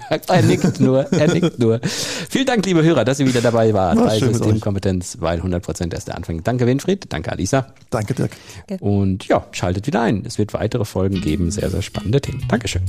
er 0.28 0.42
nickt 0.42 0.80
nur, 0.80 1.10
er 1.12 1.32
nickt 1.32 1.58
nur. 1.58 1.80
Vielen 1.82 2.46
Dank, 2.46 2.64
liebe 2.66 2.82
Hörer, 2.82 3.04
dass 3.04 3.20
ihr 3.20 3.26
wieder 3.26 3.40
dabei 3.40 3.72
wart 3.74 3.98
War 3.98 4.06
bei 4.06 4.18
Systemkompetenz, 4.18 5.18
weil 5.20 5.40
100% 5.40 5.92
erst 5.92 6.08
der 6.08 6.16
Anfang. 6.16 6.42
Danke, 6.42 6.66
Winfried. 6.66 7.06
Danke, 7.12 7.32
Alisa. 7.32 7.66
Danke, 7.90 8.14
Dirk. 8.14 8.32
Und 8.80 9.26
ja, 9.26 9.46
schaltet 9.52 9.86
wieder 9.86 10.02
ein. 10.02 10.24
Es 10.26 10.38
wird 10.38 10.54
weitere 10.54 10.84
Folgen 10.84 11.20
geben. 11.20 11.50
Sehr, 11.50 11.70
sehr 11.70 11.82
spannende 11.82 12.20
Themen. 12.20 12.42
Dankeschön. 12.48 12.82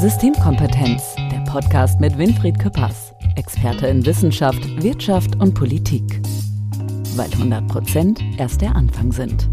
Systemkompetenz, 0.00 1.02
der 1.30 1.44
Podcast 1.50 2.00
mit 2.00 2.16
Winfried 2.16 2.58
Küppers, 2.58 3.12
Experte 3.36 3.86
in 3.86 4.04
Wissenschaft, 4.06 4.82
Wirtschaft 4.82 5.36
und 5.36 5.54
Politik. 5.54 6.22
Weil 7.16 7.28
100% 7.28 8.38
erst 8.38 8.62
der 8.62 8.74
Anfang 8.74 9.12
sind. 9.12 9.48